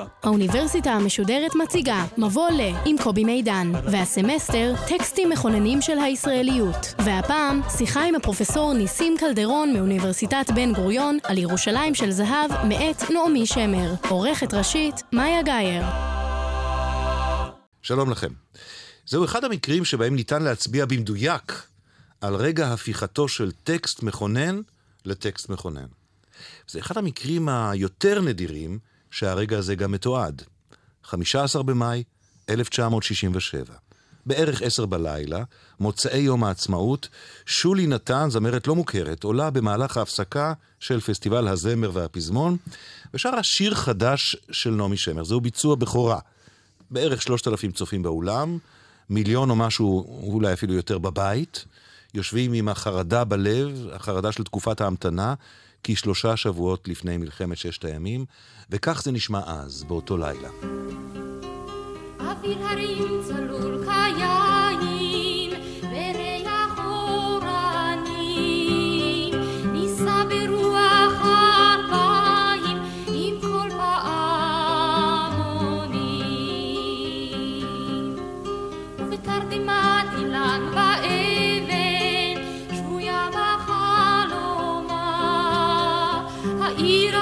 עכשיו. 0.00 0.06
האוניברסיטה 0.22 0.92
המשודרת 0.92 1.54
מציגה 1.54 2.04
מבוא 2.18 2.50
ל 2.50 2.60
עם 2.84 2.96
קובי 3.02 3.24
מידן, 3.24 3.72
והסמסטר 3.84 4.74
טקסטים 4.88 5.30
מכוננים 5.30 5.82
של 5.82 5.98
הישראליות. 5.98 6.94
והפעם 7.04 7.60
שיחה 7.78 8.04
עם 8.04 8.14
הפרופסור 8.14 8.74
ניסים 8.74 9.14
קלדרון 9.18 9.72
מאוניברסיטת 9.72 10.46
בן 10.54 10.72
גוריון 10.72 11.18
על 11.24 11.38
ירושלים 11.38 11.94
של 11.94 12.10
זהב 12.10 12.50
מאת 12.68 13.10
נעמי 13.10 13.46
שמר. 13.46 13.94
עורכת 14.08 14.54
ראשית 14.54 14.94
מאיה 15.12 15.42
גאייר. 15.42 15.82
שלום 17.82 18.10
לכם. 18.10 18.30
זהו 19.06 19.24
אחד 19.24 19.44
המקרים 19.44 19.84
שבהם 19.84 20.16
ניתן 20.16 20.42
להצביע 20.42 20.86
במדויק 20.86 21.62
על 22.20 22.34
רגע 22.34 22.72
הפיכתו 22.72 23.28
של 23.28 23.50
טקסט 23.64 24.02
מכונן 24.02 24.60
לטקסט 25.04 25.48
מכונן. 25.48 25.86
זה 26.68 26.78
אחד 26.78 26.98
המקרים 26.98 27.48
היותר 27.48 28.20
נדירים 28.20 28.78
שהרגע 29.12 29.58
הזה 29.58 29.74
גם 29.74 29.92
מתועד. 29.92 30.42
15 31.04 31.62
במאי 31.62 32.02
1967. 32.48 33.74
בערך 34.26 34.62
עשר 34.62 34.86
בלילה, 34.86 35.42
מוצאי 35.80 36.18
יום 36.18 36.44
העצמאות, 36.44 37.08
שולי 37.46 37.86
נתן, 37.86 38.30
זמרת 38.30 38.66
לא 38.66 38.74
מוכרת, 38.74 39.24
עולה 39.24 39.50
במהלך 39.50 39.96
ההפסקה 39.96 40.52
של 40.80 41.00
פסטיבל 41.00 41.48
הזמר 41.48 41.90
והפזמון, 41.92 42.56
ושרה 43.14 43.42
שיר 43.42 43.74
חדש 43.74 44.36
של 44.50 44.70
נעמי 44.70 44.96
שמר. 44.96 45.24
זהו 45.24 45.40
ביצוע 45.40 45.74
בכורה. 45.74 46.18
בערך 46.90 47.22
שלושת 47.22 47.48
אלפים 47.48 47.72
צופים 47.72 48.02
באולם, 48.02 48.58
מיליון 49.10 49.50
או 49.50 49.56
משהו, 49.56 50.20
אולי 50.32 50.52
אפילו 50.52 50.74
יותר 50.74 50.98
בבית, 50.98 51.64
יושבים 52.14 52.52
עם 52.52 52.68
החרדה 52.68 53.24
בלב, 53.24 53.88
החרדה 53.92 54.32
של 54.32 54.44
תקופת 54.44 54.80
ההמתנה, 54.80 55.34
כשלושה 55.84 56.36
שבועות 56.36 56.88
לפני 56.88 57.16
מלחמת 57.16 57.56
ששת 57.56 57.84
הימים, 57.84 58.24
וכך 58.70 59.02
זה 59.02 59.12
נשמע 59.12 59.40
אז, 59.46 59.84
באותו 59.84 60.16
לילה. 60.16 60.48
אוויר 62.20 62.66
הרים 62.66 63.20
צלול 63.26 63.84
כיין, 63.84 64.51
העיר 86.82 87.16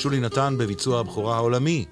שולי 0.00 0.20
נתן 0.20 0.54
בביצוע 0.58 1.00
הבכורה 1.00 1.36
העולמי 1.36 1.84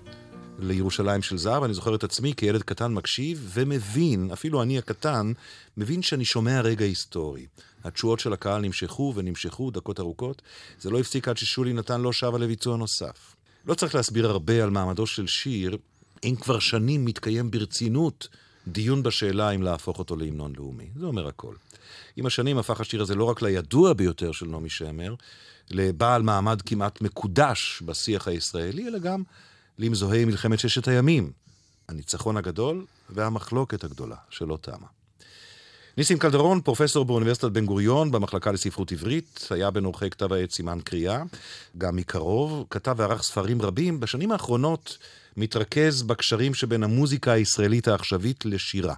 לירושלים 0.58 1.22
של 1.22 1.38
זהב. 1.38 1.62
אני 1.62 1.74
זוכר 1.74 1.94
את 1.94 2.04
עצמי 2.04 2.32
כילד 2.36 2.62
קטן 2.62 2.92
מקשיב 2.92 3.50
ומבין, 3.54 4.30
אפילו 4.32 4.62
אני 4.62 4.78
הקטן, 4.78 5.32
מבין 5.76 6.02
שאני 6.02 6.24
שומע 6.24 6.60
רגע 6.60 6.84
היסטורי. 6.84 7.46
התשואות 7.84 8.20
של 8.20 8.32
הקהל 8.32 8.60
נמשכו 8.60 9.12
ונמשכו 9.16 9.70
דקות 9.70 10.00
ארוכות. 10.00 10.42
זה 10.80 10.90
לא 10.90 11.00
הפסיק 11.00 11.28
עד 11.28 11.36
ששולי 11.36 11.72
נתן 11.72 12.00
לא 12.00 12.12
שבה 12.12 12.38
לביצוע 12.38 12.76
נוסף. 12.76 13.36
לא 13.66 13.74
צריך 13.74 13.94
להסביר 13.94 14.26
הרבה 14.26 14.64
על 14.64 14.70
מעמדו 14.70 15.06
של 15.06 15.26
שיר, 15.26 15.76
אם 16.24 16.34
כבר 16.40 16.58
שנים 16.58 17.04
מתקיים 17.04 17.50
ברצינות 17.50 18.28
דיון 18.66 19.02
בשאלה 19.02 19.50
אם 19.50 19.62
להפוך 19.62 19.98
אותו 19.98 20.16
להמנון 20.16 20.52
לאומי. 20.56 20.88
זה 20.96 21.06
אומר 21.06 21.26
הכל. 21.26 21.54
עם 22.16 22.26
השנים 22.26 22.58
הפך 22.58 22.80
השיר 22.80 23.02
הזה 23.02 23.14
לא 23.14 23.24
רק 23.24 23.42
לידוע 23.42 23.92
ביותר 23.92 24.32
של 24.32 24.46
נעמי 24.46 24.68
שמר, 24.70 25.14
לבעל 25.70 26.22
מעמד 26.22 26.62
כמעט 26.62 27.00
מקודש 27.00 27.82
בשיח 27.86 28.28
הישראלי, 28.28 28.88
אלא 28.88 28.98
גם 28.98 29.22
למזוהי 29.78 30.24
מלחמת 30.24 30.58
ששת 30.58 30.88
הימים, 30.88 31.32
הניצחון 31.88 32.36
הגדול 32.36 32.84
והמחלוקת 33.10 33.84
הגדולה 33.84 34.16
שלא 34.30 34.58
תמה. 34.60 34.86
ניסים 35.96 36.18
קלדרון, 36.18 36.60
פרופסור 36.60 37.04
באוניברסיטת 37.04 37.50
בן 37.50 37.66
גוריון 37.66 38.10
במחלקה 38.10 38.52
לספרות 38.52 38.92
עברית, 38.92 39.48
היה 39.50 39.70
בין 39.70 39.84
עורכי 39.84 40.10
כתב 40.10 40.32
העת 40.32 40.50
סימן 40.50 40.78
קריאה, 40.84 41.22
גם 41.78 41.96
מקרוב, 41.96 42.66
כתב 42.70 42.94
וערך 42.98 43.22
ספרים 43.22 43.62
רבים. 43.62 44.00
בשנים 44.00 44.32
האחרונות 44.32 44.98
מתרכז 45.36 46.02
בקשרים 46.02 46.54
שבין 46.54 46.82
המוזיקה 46.82 47.32
הישראלית 47.32 47.88
העכשווית 47.88 48.44
לשירה. 48.44 48.94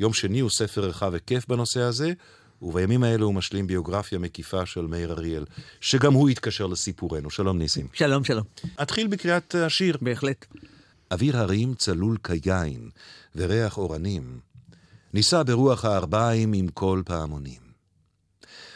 יום 0.00 0.12
שני 0.12 0.40
הוא 0.40 0.50
ספר 0.50 0.84
רחב 0.84 1.14
היקף 1.14 1.48
בנושא 1.48 1.80
הזה, 1.80 2.12
ובימים 2.64 3.02
האלה 3.02 3.24
הוא 3.24 3.34
משלים 3.34 3.66
ביוגרפיה 3.66 4.18
מקיפה 4.18 4.66
של 4.66 4.80
מאיר 4.80 5.12
אריאל, 5.12 5.44
שגם 5.80 6.12
הוא 6.12 6.30
יתקשר 6.30 6.66
לסיפורנו. 6.66 7.30
שלום 7.30 7.58
ניסים. 7.58 7.88
שלום, 7.92 8.24
שלום. 8.24 8.44
אתחיל 8.82 9.06
בקריאת 9.06 9.54
השיר. 9.54 9.96
בהחלט. 10.00 10.46
אוויר 11.10 11.36
הרים 11.36 11.74
צלול 11.74 12.16
כיין, 12.24 12.90
וריח 13.36 13.78
אורנים. 13.78 14.38
נישא 15.14 15.42
ברוח 15.42 15.84
הארבעים 15.84 16.52
עם 16.52 16.68
קול 16.68 17.02
פעמונים. 17.06 17.60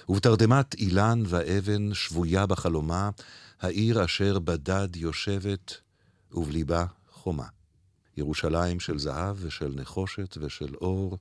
ובתרדמת 0.08 0.74
אילן 0.74 1.22
ואבן 1.26 1.94
שבויה 1.94 2.46
בחלומה, 2.46 3.10
העיר 3.60 4.04
אשר 4.04 4.38
בדד 4.38 4.96
יושבת, 4.96 5.74
ובליבה 6.32 6.84
חומה. 7.12 7.46
ירושלים 8.16 8.80
של 8.80 8.98
זהב 8.98 9.36
ושל 9.40 9.72
נחושת 9.76 10.36
ושל 10.40 10.74
אור, 10.74 11.18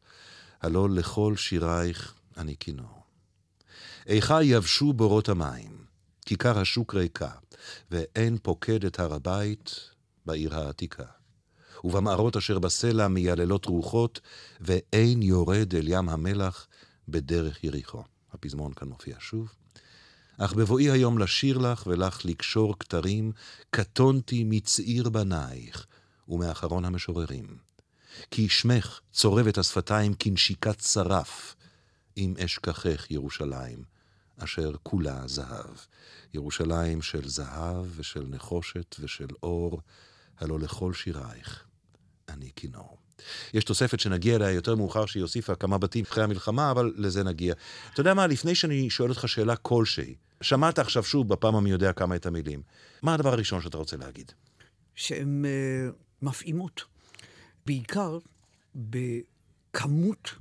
הלא 0.61 0.89
לכל 0.89 1.35
שירייך 1.35 2.13
אני 2.37 2.55
כינור. 2.59 3.03
איכה 4.07 4.43
יבשו 4.43 4.93
בורות 4.93 5.29
המים, 5.29 5.85
כיכר 6.25 6.59
השוק 6.59 6.95
ריקה, 6.95 7.31
ואין 7.91 8.37
פוקד 8.41 8.85
את 8.85 8.99
הר 8.99 9.13
הבית 9.13 9.79
בעיר 10.25 10.55
העתיקה. 10.55 11.05
ובמערות 11.83 12.37
אשר 12.37 12.59
בסלע 12.59 13.07
מייללות 13.07 13.65
רוחות, 13.65 14.19
ואין 14.61 15.21
יורד 15.21 15.75
אל 15.75 15.87
ים 15.87 16.09
המלח 16.09 16.67
בדרך 17.07 17.63
יריחו. 17.63 18.03
הפזמון 18.33 18.73
כאן 18.73 18.87
מופיע 18.87 19.15
שוב. 19.19 19.53
אך 20.37 20.53
בבואי 20.53 20.91
היום 20.91 21.17
לשיר 21.17 21.57
לך 21.57 21.87
ולך 21.87 22.25
לקשור 22.25 22.79
כתרים, 22.79 23.31
קטונתי 23.69 24.43
מצעיר 24.43 25.09
בנייך 25.09 25.85
ומאחרון 26.27 26.85
המשוררים. 26.85 27.57
כי 28.31 28.49
שמך 28.49 28.99
צורב 29.11 29.47
את 29.47 29.57
השפתיים 29.57 30.13
כנשיקת 30.13 30.79
שרף, 30.79 31.55
אם 32.17 32.33
אשכחך 32.45 33.11
ירושלים, 33.11 33.83
אשר 34.37 34.71
כולה 34.83 35.27
זהב. 35.27 35.75
ירושלים 36.33 37.01
של 37.01 37.27
זהב 37.27 37.85
ושל 37.95 38.25
נחושת 38.29 38.95
ושל 38.99 39.27
אור, 39.43 39.81
הלא 40.39 40.59
לכל 40.59 40.93
שירייך 40.93 41.63
אני 42.29 42.51
כינור. 42.55 42.97
יש 43.53 43.63
תוספת 43.63 43.99
שנגיע 43.99 44.35
אליה 44.35 44.51
יותר 44.51 44.75
מאוחר, 44.75 45.05
שהיא 45.05 45.23
הוסיפה 45.23 45.55
כמה 45.55 45.77
בתים 45.77 46.05
אחרי 46.05 46.23
המלחמה, 46.23 46.71
אבל 46.71 46.93
לזה 46.97 47.23
נגיע. 47.23 47.53
אתה 47.93 48.01
יודע 48.01 48.13
מה, 48.13 48.27
לפני 48.27 48.55
שאני 48.55 48.89
שואל 48.89 49.09
אותך 49.09 49.27
שאלה 49.27 49.55
כלשהי, 49.55 50.15
שמעת 50.41 50.79
עכשיו 50.79 51.03
שוב 51.03 51.29
בפעם 51.29 51.55
המי 51.55 51.69
יודע 51.69 51.93
כמה 51.93 52.15
את 52.15 52.25
המילים. 52.25 52.61
מה 53.01 53.13
הדבר 53.13 53.33
הראשון 53.33 53.61
שאתה 53.61 53.77
רוצה 53.77 53.97
להגיד? 53.97 54.31
שהן 54.95 55.45
uh, 55.45 55.95
מפעימות. 56.21 56.81
בעיקר 57.65 58.17
בכמות 58.75 60.35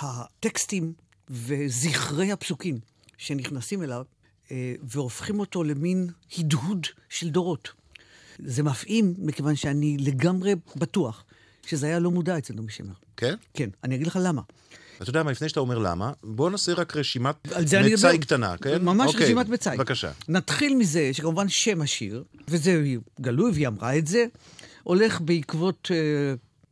הטקסטים 0.00 0.92
וזכרי 1.30 2.32
הפסוקים 2.32 2.78
שנכנסים 3.18 3.82
אליו, 3.82 4.04
uh, 4.46 4.50
והופכים 4.82 5.40
אותו 5.40 5.64
למין 5.64 6.10
הדהוד 6.38 6.86
של 7.08 7.28
דורות. 7.28 7.68
זה 8.38 8.62
מפעים, 8.62 9.14
מכיוון 9.18 9.56
שאני 9.56 9.96
לגמרי 10.00 10.54
בטוח 10.76 11.24
שזה 11.66 11.86
היה 11.86 11.98
לא 11.98 12.10
מודע 12.10 12.38
אצל 12.38 12.54
נעמי 12.54 12.72
שמר. 12.72 12.94
כן? 13.16 13.34
כן, 13.54 13.70
אני 13.84 13.94
אגיד 13.94 14.06
לך 14.06 14.18
למה. 14.22 14.42
אתה 15.02 15.10
יודע 15.10 15.22
מה, 15.22 15.30
לפני 15.30 15.48
שאתה 15.48 15.60
אומר 15.60 15.78
למה, 15.78 16.12
בוא 16.22 16.50
נעשה 16.50 16.72
רק 16.72 16.96
רשימת 16.96 17.34
מצאי. 17.92 18.18
קטנה, 18.18 18.56
כן? 18.56 18.84
ממש 18.84 19.10
אוקיי, 19.12 19.26
רשימת 19.26 19.48
מצאי. 19.48 19.76
בבקשה. 19.76 20.10
נתחיל 20.28 20.74
מזה 20.74 21.10
שכמובן 21.12 21.48
שם 21.48 21.80
השיר, 21.80 22.24
וזה 22.48 22.84
גלוי 23.20 23.50
והיא 23.50 23.68
אמרה 23.68 23.98
את 23.98 24.06
זה, 24.06 24.26
הולך 24.82 25.20
בעקבות 25.20 25.88
אה, 25.90 25.96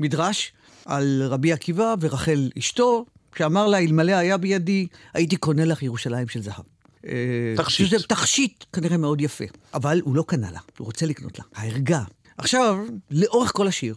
מדרש 0.01 0.53
על 0.85 1.23
רבי 1.23 1.53
עקיבא 1.53 1.95
ורחל 2.01 2.51
אשתו, 2.59 3.07
שאמר 3.39 3.67
לה, 3.67 3.79
אלמלא 3.79 4.13
היה 4.13 4.37
בידי, 4.37 4.87
הייתי 5.15 5.37
קונה 5.37 5.65
לך 5.65 5.83
ירושלים 5.83 6.29
של 6.29 6.43
זהב. 6.43 6.65
אה, 7.07 7.55
תכשיט. 7.57 7.89
שזה 7.89 8.07
תכשיט 8.07 8.65
כנראה 8.73 8.97
מאוד 8.97 9.21
יפה. 9.21 9.45
אבל 9.75 10.01
הוא 10.05 10.17
לא 10.17 10.25
קנה 10.29 10.51
לה, 10.51 10.61
הוא 10.79 10.87
רוצה 10.87 11.07
לקנות 11.07 11.39
לה. 11.39 11.45
הערגה. 11.55 12.03
עכשיו, 12.39 12.79
לאורך 13.11 13.53
כל 13.53 13.69
השיר, 13.69 13.95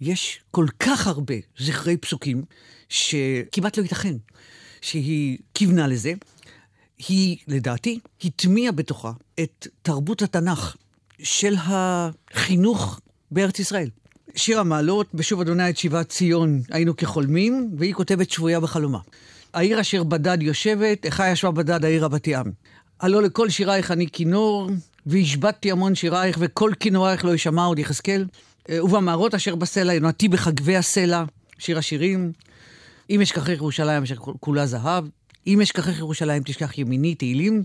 יש 0.00 0.40
כל 0.50 0.66
כך 0.80 1.06
הרבה 1.06 1.34
זכרי 1.58 1.96
פסוקים, 1.96 2.44
שכמעט 2.88 3.78
לא 3.78 3.82
ייתכן 3.82 4.14
שהיא 4.80 5.38
כיוונה 5.54 5.86
לזה. 5.86 6.12
היא, 7.08 7.36
לדעתי, 7.48 7.98
הטמיעה 8.24 8.72
בתוכה 8.72 9.12
את 9.40 9.66
תרבות 9.82 10.22
התנ"ך 10.22 10.76
של 11.18 11.54
החינוך 11.58 13.00
בארץ 13.30 13.58
ישראל. 13.58 13.88
שיר 14.34 14.60
המעלות, 14.60 15.06
בשוב 15.14 15.40
אדוני 15.40 15.70
את 15.70 15.76
שיבת 15.76 16.08
ציון 16.08 16.60
היינו 16.70 16.96
כחולמים, 16.96 17.70
והיא 17.78 17.94
כותבת 17.94 18.30
שבויה 18.30 18.60
בחלומה. 18.60 18.98
העיר 19.54 19.80
אשר 19.80 20.04
בדד 20.04 20.42
יושבת, 20.42 21.04
איכה 21.04 21.28
ישבה 21.28 21.50
בדד 21.50 21.84
העיר 21.84 22.04
רבתי 22.04 22.34
עם. 22.34 22.50
הלא 23.00 23.22
לכל 23.22 23.50
שירייך 23.50 23.90
אני 23.90 24.06
כינור, 24.10 24.70
והשבתתי 25.06 25.70
המון 25.70 25.94
שירייך, 25.94 26.36
וכל 26.40 26.72
כינורייך 26.80 27.24
לא 27.24 27.30
יישמע 27.30 27.64
עוד 27.64 27.78
יחזקאל. 27.78 28.26
אה, 28.70 28.84
ובמערות 28.84 29.34
אשר 29.34 29.54
בסלע, 29.54 29.94
ינועתי 29.94 30.28
בחגבי 30.28 30.76
הסלע, 30.76 31.24
שיר 31.58 31.78
השירים. 31.78 32.32
אם 33.10 33.20
אשכחך 33.20 33.48
ירושלים 33.48 34.02
אשר 34.02 34.16
כולה 34.16 34.66
זהב, 34.66 35.04
אם 35.46 35.60
אשכחך 35.60 35.98
ירושלים 35.98 36.42
תשכח 36.42 36.78
ימיני, 36.78 37.14
תהילים. 37.14 37.62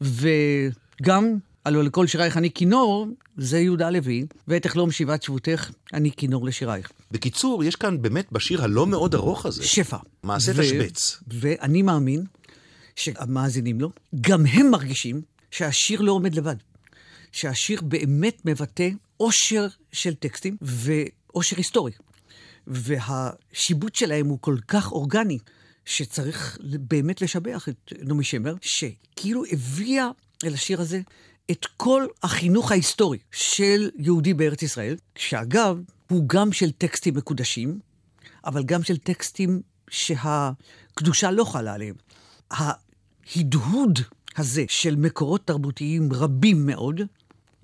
וגם, 0.00 1.36
הלא 1.64 1.84
לכל 1.84 2.06
שירייך 2.06 2.36
אני 2.36 2.50
כינור, 2.50 3.06
זה 3.36 3.58
יהודה 3.58 3.86
הלוי, 3.86 4.26
ואת 4.48 4.66
אחלום 4.66 4.90
שיבת 4.90 5.22
שבותך, 5.22 5.70
אני 5.94 6.10
כינור 6.12 6.46
לשירייך. 6.46 6.92
בקיצור, 7.10 7.64
יש 7.64 7.76
כאן 7.76 8.02
באמת 8.02 8.32
בשיר 8.32 8.62
הלא 8.64 8.86
מאוד 8.86 9.14
ארוך 9.14 9.46
הזה. 9.46 9.64
שפע. 9.64 9.96
מעשה 10.22 10.52
ו- 10.54 10.62
תשבץ. 10.62 11.20
ואני 11.28 11.82
מאמין 11.82 12.24
שהמאזינים 12.96 13.80
לו, 13.80 13.90
גם 14.20 14.46
הם 14.46 14.70
מרגישים 14.70 15.22
שהשיר 15.50 16.00
לא 16.00 16.12
עומד 16.12 16.34
לבד. 16.34 16.56
שהשיר 17.32 17.80
באמת 17.82 18.42
מבטא 18.44 18.88
אושר 19.20 19.66
של 19.92 20.14
טקסטים 20.14 20.56
ואושר 20.62 21.56
היסטורי. 21.56 21.92
והשיבוט 22.66 23.94
שלהם 23.94 24.26
הוא 24.26 24.38
כל 24.40 24.56
כך 24.68 24.92
אורגני, 24.92 25.38
שצריך 25.84 26.58
באמת 26.62 27.22
לשבח 27.22 27.68
את 27.68 27.92
נעמי 28.02 28.24
שמר, 28.24 28.54
שכאילו 28.60 29.42
הביאה 29.52 30.08
אל 30.44 30.54
השיר 30.54 30.80
הזה 30.80 31.00
את 31.50 31.66
כל 31.76 32.06
החינוך 32.22 32.70
ההיסטורי 32.70 33.18
של 33.32 33.90
יהודי 33.98 34.34
בארץ 34.34 34.62
ישראל, 34.62 34.96
שאגב, 35.16 35.80
הוא 36.10 36.28
גם 36.28 36.52
של 36.52 36.70
טקסטים 36.70 37.14
מקודשים, 37.14 37.78
אבל 38.44 38.62
גם 38.62 38.82
של 38.82 38.96
טקסטים 38.96 39.60
שהקדושה 39.90 41.30
לא 41.30 41.44
חלה 41.44 41.74
עליהם. 41.74 41.94
ההדהוד 42.50 43.98
הזה 44.36 44.64
של 44.68 44.96
מקורות 44.96 45.46
תרבותיים 45.46 46.12
רבים 46.12 46.66
מאוד, 46.66 47.00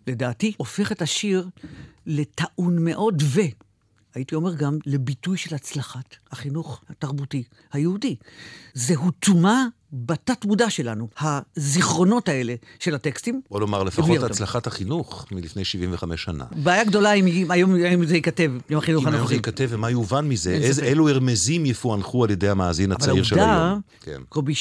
לדעתי, 0.06 0.52
הופך 0.56 0.92
את 0.92 1.02
השיר 1.02 1.48
לטעון 2.06 2.84
מאוד, 2.84 3.22
והייתי 4.14 4.34
אומר 4.34 4.55
גם 4.55 4.78
לביטוי 4.87 5.37
של 5.37 5.55
הצלחת 5.55 6.16
החינוך 6.31 6.81
התרבותי 6.90 7.43
היהודי. 7.72 8.16
זהו 8.75 9.10
טומאה 9.10 9.64
בתת-מודע 9.93 10.70
שלנו, 10.70 11.08
הזיכרונות 11.20 12.28
האלה 12.28 12.55
של 12.78 12.94
הטקסטים. 12.94 13.40
בוא 13.50 13.60
נאמר, 13.60 13.82
לפחות. 13.82 14.22
הצלחת 14.22 14.66
החינוך 14.66 15.26
מלפני 15.32 15.64
75 15.64 16.25
שנה. 16.25 16.44
בעיה 16.56 16.84
גדולה 16.84 17.12
אם 17.12 17.50
היום, 17.50 17.75
היום 17.75 18.06
זה 18.06 18.16
ייכתב, 18.16 18.52
עם 18.69 18.78
החינוך 18.78 19.02
אם 19.02 19.08
היום 19.08 19.12
זה 19.12 19.19
הנוכחי. 19.19 19.34
ייכתב 19.34 19.69
ומה 19.70 19.90
יובן 19.90 20.28
מזה, 20.28 20.72
ספק. 20.72 20.82
אילו 20.82 21.08
הרמזים 21.08 21.66
יפוענחו 21.66 22.25
על 22.25 22.31
ידי 22.31 22.49
המאזין 22.49 22.93
אבל 22.93 23.02
הצעיר 23.02 23.22
של 23.22 23.38
העובדה, 23.38 23.66
היום. 23.66 23.81
כן. 24.00 24.20
קובי, 24.28 24.54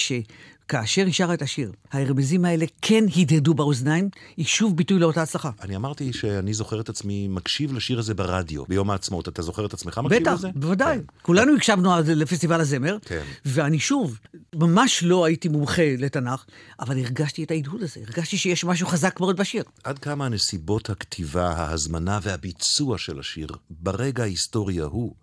שכאשר 0.67 1.05
היא 1.05 1.13
שרה 1.13 1.33
את 1.33 1.41
השיר, 1.41 1.71
הרמזים 1.91 2.45
האלה 2.45 2.65
כן 2.81 3.03
הדהדו 3.17 3.53
באוזניים, 3.53 4.09
היא 4.37 4.45
שוב 4.45 4.77
ביטוי 4.77 4.99
לאותה 4.99 5.21
הצלחה. 5.21 5.49
אני 5.61 5.75
אמרתי 5.75 6.13
שאני 6.13 6.53
זוכר 6.53 6.81
את 6.81 6.89
עצמי 6.89 7.27
מקשיב 7.27 7.73
לשיר 7.73 7.99
הזה 7.99 8.13
ברדיו, 8.13 8.65
ביום 8.65 8.89
העצמאות. 8.89 9.27
אתה 9.27 9.41
זוכר 9.41 9.65
את 9.65 9.73
עצמך 9.73 9.97
מקשיב 9.97 10.21
בטח, 10.21 10.33
לזה? 10.33 10.49
בוודאי. 10.55 10.97
כן. 10.97 11.03
כולנו 11.21 11.55
הקשבנו 11.55 11.91
לפסטיבל 12.05 12.61
הזמר, 12.61 12.97
כן. 13.01 13.23
ואני 13.45 13.79
שוב, 13.79 14.19
ממש 14.55 15.03
לא 15.03 15.25
הייתי 15.25 15.49
מומחה 15.49 15.95
לתנ"ך, 15.97 16.45
אבל 16.79 16.97
הרגשתי 16.99 17.43
את 17.43 17.51
ההדהוד 17.51 17.83
הזה, 17.83 17.99
הרגשתי 18.07 18.37
שיש 18.37 18.65
משהו 18.65 18.87
חזק 18.87 19.19
מאוד 19.19 19.37
בשיר. 19.37 19.63
עד 19.83 19.99
כמה 19.99 20.29
נסיבות 20.29 20.89
הכתיבה, 20.89 21.47
ההזמנה 21.51 22.19
והביצוע 22.21 22.97
של 22.97 23.19
השיר, 23.19 23.47
ברגע 23.69 24.23
ההיסטורי 24.23 24.81
ההוא, 24.81 25.13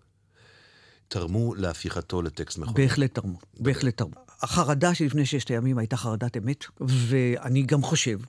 תרמו 1.07 1.55
להפיכתו 1.55 2.21
לטקסט 2.21 2.57
מכונן. 2.57 2.73
בהחלט 2.73 3.13
תרמו, 3.15 3.37
בהחלט 3.59 3.97
תרמו. 3.97 4.24
החרדה 4.41 4.95
שלפני 4.95 5.25
ששת 5.25 5.49
הימים 5.49 5.77
הייתה 5.77 5.97
חרדת 5.97 6.37
אמת, 6.37 6.65
ואני 6.81 7.63
גם 7.63 7.81
חושב 7.81 8.19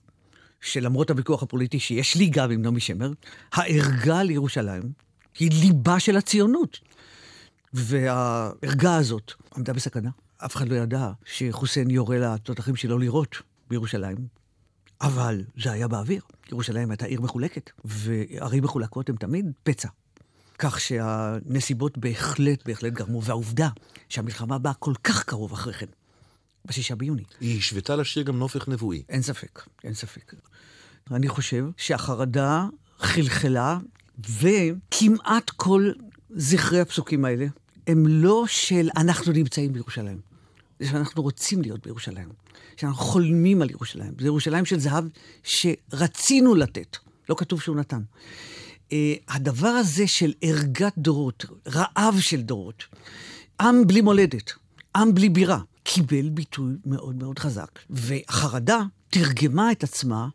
שלמרות 0.60 1.10
הוויכוח 1.10 1.42
הפוליטי 1.42 1.80
שיש 1.80 2.16
לי 2.16 2.28
גם 2.28 2.50
עם 2.50 2.62
נעמי 2.62 2.80
שמר, 2.80 3.12
הערגה 3.52 4.22
לירושלים 4.22 4.82
היא 5.38 5.50
ליבה 5.60 6.00
של 6.00 6.16
הציונות. 6.16 6.78
והערגה 7.72 8.96
הזאת 8.96 9.32
עמדה 9.56 9.72
בסכנה. 9.72 10.10
אף 10.38 10.56
אחד 10.56 10.68
לא 10.68 10.74
ידע 10.74 11.10
שחוסיין 11.24 11.90
יורה 11.90 12.18
לתותחים 12.18 12.76
שלו 12.76 12.98
לירות 12.98 13.36
בירושלים, 13.70 14.16
אבל 15.00 15.44
זה 15.62 15.72
היה 15.72 15.88
באוויר. 15.88 16.22
ירושלים 16.50 16.90
הייתה 16.90 17.06
עיר 17.06 17.20
מחולקת, 17.20 17.70
וערים 17.84 18.64
מחולקות 18.64 19.08
הן 19.08 19.16
תמיד 19.16 19.46
פצע. 19.62 19.88
כך 20.58 20.80
שהנסיבות 20.80 21.98
בהחלט, 21.98 22.66
בהחלט 22.66 22.92
גרמו, 22.92 23.22
והעובדה 23.22 23.68
שהמלחמה 24.08 24.58
באה 24.58 24.74
כל 24.74 24.94
כך 25.04 25.24
קרוב 25.24 25.52
אחרי 25.52 25.72
כן, 25.72 25.86
בשישה 26.64 26.94
ביוני, 26.94 27.22
היא 27.40 27.58
השוותה 27.58 27.96
לשיר 27.96 28.22
גם 28.22 28.38
נופך 28.38 28.68
נבואי. 28.68 29.02
אין 29.08 29.22
ספק, 29.22 29.62
אין 29.84 29.94
ספק. 29.94 30.34
אני 31.10 31.28
חושב 31.28 31.66
שהחרדה 31.76 32.66
חלחלה, 32.98 33.78
וכמעט 34.40 35.50
כל 35.50 35.92
זכרי 36.30 36.80
הפסוקים 36.80 37.24
האלה 37.24 37.46
הם 37.86 38.06
לא 38.06 38.44
של 38.46 38.88
אנחנו 38.96 39.32
נמצאים 39.32 39.72
בירושלים, 39.72 40.20
זה 40.80 40.88
שאנחנו 40.88 41.22
רוצים 41.22 41.62
להיות 41.62 41.86
בירושלים, 41.86 42.28
שאנחנו 42.76 43.04
חולמים 43.04 43.62
על 43.62 43.70
ירושלים. 43.70 44.14
זה 44.20 44.26
ירושלים 44.26 44.64
של 44.64 44.78
זהב 44.78 45.04
שרצינו 45.42 46.54
לתת, 46.54 46.96
לא 47.28 47.34
כתוב 47.38 47.60
שהוא 47.60 47.76
נתן. 47.76 48.02
Uh, 48.90 48.92
הדבר 49.28 49.68
הזה 49.68 50.06
של 50.06 50.32
ערגת 50.42 50.92
דורות, 50.98 51.44
רעב 51.68 52.20
של 52.20 52.42
דורות, 52.42 52.84
עם 53.60 53.86
בלי 53.86 54.00
מולדת, 54.00 54.52
עם 54.96 55.14
בלי 55.14 55.28
בירה, 55.28 55.60
קיבל 55.82 56.28
ביטוי 56.28 56.72
מאוד 56.86 57.16
מאוד 57.16 57.38
חזק. 57.38 57.78
והחרדה 57.90 58.80
תרגמה 59.10 59.72
את 59.72 59.84
עצמה 59.84 60.28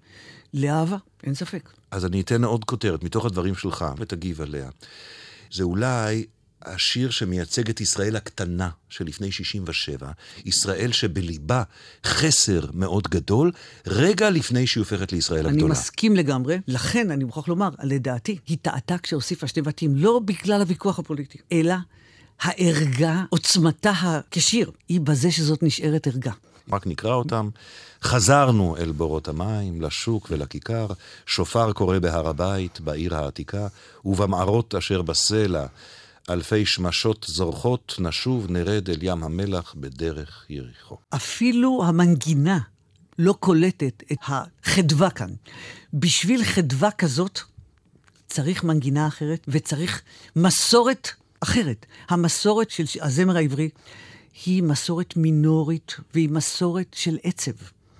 לאהבה, 0.54 0.98
אין 1.24 1.34
ספק. 1.34 1.70
אז 1.92 2.06
אני 2.06 2.22
אתן 2.22 2.44
עוד 2.44 2.66
כותרת 2.66 3.04
מתוך 3.04 3.26
הדברים 3.26 3.56
שלך, 3.56 3.86
ותגיב 3.98 4.42
עליה. 4.42 4.70
זה 5.52 5.64
אולי 5.64 6.26
השיר 6.66 7.10
שמייצג 7.10 7.70
את 7.70 7.82
ישראל 7.82 8.16
הקטנה 8.16 8.70
של 8.90 9.06
לפני 9.06 9.32
67, 9.32 10.12
ישראל 10.46 10.92
שבליבה 10.92 11.64
חסר 12.06 12.66
מאוד 12.74 13.08
גדול, 13.08 13.52
רגע 13.88 14.30
לפני 14.30 14.68
שהיא 14.68 14.82
הופכת 14.82 15.12
לישראל 15.12 15.46
אני 15.46 15.56
הגדולה. 15.56 15.72
מסכים 15.72 16.16
לגמרי, 16.16 16.58
לכן 16.68 17.12
אני 17.12 17.24
מוכרח 17.24 17.48
לומר, 17.48 17.70
לדעתי, 17.84 18.38
היא 18.48 18.58
טעתה 18.62 18.98
כשהוסיפה 18.98 19.48
שני 19.48 19.62
בתים, 19.62 19.96
לא 19.96 20.22
בגלל 20.26 20.62
הוויכוח 20.62 21.00
הפוליטי, 21.00 21.38
אלא 21.52 21.76
הערגה, 22.42 23.24
עוצמתה 23.30 23.94
כשיר, 24.32 24.72
היא 24.90 25.02
בזה 25.02 25.32
שזאת 25.32 25.64
נשארת 25.64 26.08
ערגה. 26.08 26.32
רק 26.72 26.88
נקרא 26.88 27.14
אותם. 27.14 27.50
חזרנו 28.04 28.78
אל 28.78 28.92
בורות 28.92 29.28
המים, 29.28 29.82
לשוק 29.82 30.28
ולכיכר, 30.32 30.88
שופר 31.26 31.74
קורא 31.74 32.00
בהר 32.00 32.28
הבית, 32.28 32.80
בעיר 32.80 33.16
העתיקה, 33.16 33.68
ובמערות 34.06 34.76
אשר 34.76 35.02
בסלע, 35.02 35.66
אלפי 36.30 36.66
שמשות 36.66 37.26
זורחות, 37.30 37.96
נשוב 38.00 38.52
נרד 38.52 38.90
אל 38.90 38.98
ים 39.02 39.24
המלח 39.24 39.76
בדרך 39.78 40.46
יריחו. 40.50 40.98
אפילו 41.10 41.84
המנגינה 41.86 42.60
לא 43.20 43.34
קולטת 43.40 44.04
את 44.12 44.18
החדווה 44.22 45.10
כאן. 45.10 45.30
בשביל 45.94 46.44
חדווה 46.44 46.92
כזאת 46.92 47.40
צריך 48.28 48.64
מנגינה 48.64 49.08
אחרת 49.08 49.46
וצריך 49.48 50.02
מסורת 50.36 51.08
אחרת. 51.40 51.86
המסורת 52.10 52.70
של 52.70 52.84
הזמר 53.02 53.38
העברי 53.38 53.70
היא 54.46 54.64
מסורת 54.64 55.18
מינורית 55.18 55.96
והיא 56.14 56.30
מסורת 56.30 56.94
של 56.94 57.18
עצב. 57.24 57.52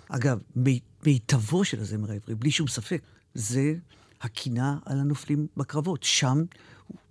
אגב, 0.10 0.40
מי- 0.56 0.80
מיטבו 1.06 1.66
של 1.66 1.80
הזמר 1.80 2.12
העברי, 2.12 2.36
בלי 2.36 2.52
שום 2.52 2.68
ספק, 2.68 3.02
זה 3.34 3.74
הקינה 4.22 4.78
על 4.86 5.00
הנופלים 5.00 5.48
בקרבות. 5.58 6.04
שם 6.04 6.44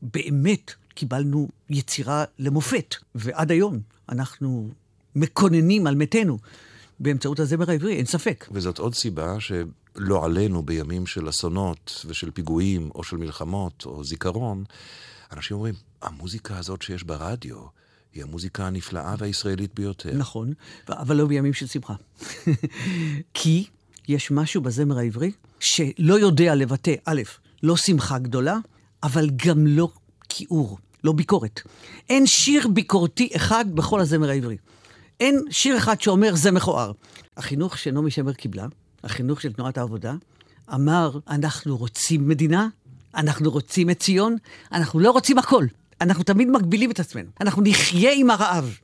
באמת 0.03 0.73
קיבלנו 1.01 1.49
יצירה 1.71 2.25
למופת, 2.39 2.95
ועד 3.15 3.51
היום 3.51 3.81
אנחנו 4.09 4.69
מקוננים 5.17 5.87
על 5.87 5.95
מתינו 5.95 6.39
באמצעות 7.01 7.41
הזמר 7.41 7.71
העברי, 7.71 7.97
אין 7.97 8.07
ספק. 8.07 8.49
וזאת 8.53 8.79
עוד 8.79 8.95
סיבה 8.95 9.37
שלא 9.41 10.25
עלינו 10.25 10.63
בימים 10.63 11.07
של 11.07 11.29
אסונות 11.29 12.05
ושל 12.07 12.31
פיגועים 12.31 12.91
או 12.95 13.05
של 13.05 13.17
מלחמות 13.17 13.83
או 13.87 14.05
זיכרון, 14.05 14.65
אנשים 15.33 15.57
אומרים, 15.57 15.75
המוזיקה 16.03 16.59
הזאת 16.59 16.83
שיש 16.83 17.03
ברדיו 17.03 17.57
היא 18.13 18.23
המוזיקה 18.23 18.67
הנפלאה 18.67 19.15
והישראלית 19.19 19.75
ביותר. 19.75 20.17
נכון, 20.17 20.53
אבל 20.89 21.17
לא 21.17 21.27
בימים 21.27 21.53
של 21.53 21.67
שמחה. 21.67 21.95
כי 23.35 23.67
יש 24.09 24.31
משהו 24.31 24.63
בזמר 24.63 24.99
העברי 24.99 25.33
שלא 25.61 26.15
יודע 26.19 26.55
לבטא, 26.55 26.95
א', 27.05 27.23
לא 27.63 27.77
שמחה 27.77 28.19
גדולה, 28.19 28.59
אבל 29.03 29.31
גם 29.37 29.67
לא 29.67 29.89
כיעור, 30.29 30.79
לא 31.05 31.13
ביקורת. 31.13 31.61
אין 32.09 32.27
שיר 32.27 32.69
ביקורתי 32.69 33.31
אחד 33.37 33.65
בכל 33.75 34.01
הזמר 34.01 34.31
העברי. 34.31 34.57
אין 35.21 35.41
שיר 35.51 35.77
אחד 35.77 36.01
שאומר 36.01 36.35
זה 36.35 36.51
מכוער. 36.51 36.93
החינוך 37.37 37.79
שנעמי 37.79 38.11
שמר 38.11 38.33
קיבלה, 38.33 38.67
החינוך 39.05 39.41
של 39.41 39.53
תנועת 39.53 39.79
העבודה, 39.79 40.15
אמר, 40.75 41.19
אנחנו 41.29 41.77
רוצים 41.77 42.29
מדינה, 42.29 42.69
אנחנו 43.17 43.51
רוצים 43.51 43.91
את 43.91 44.01
ציון, 44.01 44.37
אנחנו 44.73 45.01
לא 45.01 45.11
רוצים 45.11 45.39
הכל. 45.39 45.67
אנחנו 46.01 46.25
תמיד 46.25 46.49
מגבילים 46.49 46.91
את 46.91 47.01
עצמנו. 47.01 47.29
אנחנו 47.41 47.63
נחיה 47.63 48.13
עם 48.15 48.31
הרעב. 48.31 48.79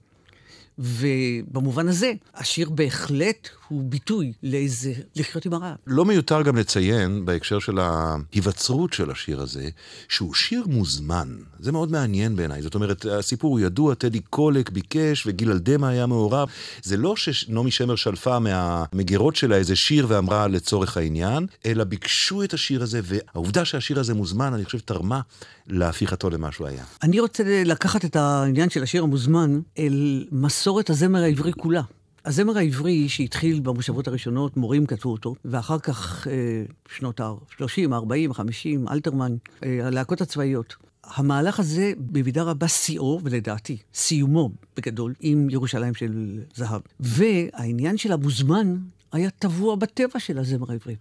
ובמובן 0.78 1.88
הזה, 1.88 2.12
השיר 2.34 2.70
בהחלט 2.70 3.48
הוא 3.68 3.82
ביטוי 3.84 4.32
לאיזה 4.42 4.92
לחיות 5.16 5.46
עם 5.46 5.52
הרעב. 5.52 5.76
לא 5.86 6.04
מיותר 6.04 6.42
גם 6.42 6.56
לציין, 6.56 7.24
בהקשר 7.24 7.58
של 7.58 7.78
ההיווצרות 7.78 8.92
של 8.92 9.10
השיר 9.10 9.40
הזה, 9.40 9.68
שהוא 10.08 10.34
שיר 10.34 10.64
מוזמן. 10.66 11.28
זה 11.58 11.72
מאוד 11.72 11.90
מעניין 11.90 12.36
בעיניי. 12.36 12.62
זאת 12.62 12.74
אומרת, 12.74 13.04
הסיפור 13.04 13.50
הוא 13.50 13.60
ידוע, 13.60 13.94
טדי 13.94 14.20
קולק 14.20 14.70
ביקש 14.70 15.26
וגיל 15.26 15.50
אלדמה 15.50 15.88
היה 15.88 16.06
מעורב. 16.06 16.48
זה 16.82 16.96
לא 16.96 17.16
שנעמי 17.16 17.70
שמר 17.70 17.96
שלפה 17.96 18.38
מהמגירות 18.38 19.36
שלה 19.36 19.56
איזה 19.56 19.76
שיר 19.76 20.06
ואמרה 20.08 20.48
לצורך 20.48 20.96
העניין, 20.96 21.46
אלא 21.66 21.84
ביקשו 21.84 22.42
את 22.42 22.54
השיר 22.54 22.82
הזה, 22.82 23.00
והעובדה 23.04 23.64
שהשיר 23.64 24.00
הזה 24.00 24.14
מוזמן, 24.14 24.54
אני 24.54 24.64
חושב, 24.64 24.78
תרמה 24.78 25.20
להפיכתו 25.68 26.30
למה 26.30 26.52
שהוא 26.52 26.66
היה. 26.66 26.84
אני 27.02 27.20
רוצה 27.20 27.42
לקחת 27.64 28.04
את 28.04 28.16
העניין 28.16 28.70
של 28.70 28.82
השיר 28.82 29.02
המוזמן 29.02 29.60
אל 29.78 30.26
מסורת 30.66 30.90
הזמר 30.90 31.22
העברי 31.22 31.52
כולה. 31.52 31.82
הזמר 32.24 32.58
העברי 32.58 33.08
שהתחיל 33.08 33.60
במושבות 33.60 34.08
הראשונות, 34.08 34.56
מורים 34.56 34.86
כתבו 34.86 35.12
אותו, 35.12 35.34
ואחר 35.44 35.78
כך 35.78 36.26
אה, 36.30 36.62
שנות 36.88 37.20
ה-30, 37.20 37.94
ה-40, 37.94 38.40
ה-50, 38.40 38.92
אלתרמן, 38.92 39.36
אה, 39.64 39.86
הלהקות 39.86 40.20
הצבאיות. 40.20 40.76
המהלך 41.04 41.60
הזה 41.60 41.92
במידה 41.98 42.42
רבה 42.42 42.68
שיאו, 42.68 43.20
ולדעתי, 43.22 43.76
סיומו 43.94 44.50
בגדול, 44.76 45.14
עם 45.20 45.50
ירושלים 45.50 45.94
של 45.94 46.40
זהב. 46.54 46.80
והעניין 47.00 47.96
של 47.96 48.12
המוזמן 48.12 48.76
היה 49.12 49.30
טבוע 49.30 49.76
בטבע 49.76 50.18
של 50.20 50.38
הזמר 50.38 50.72
העברי. 50.72 50.96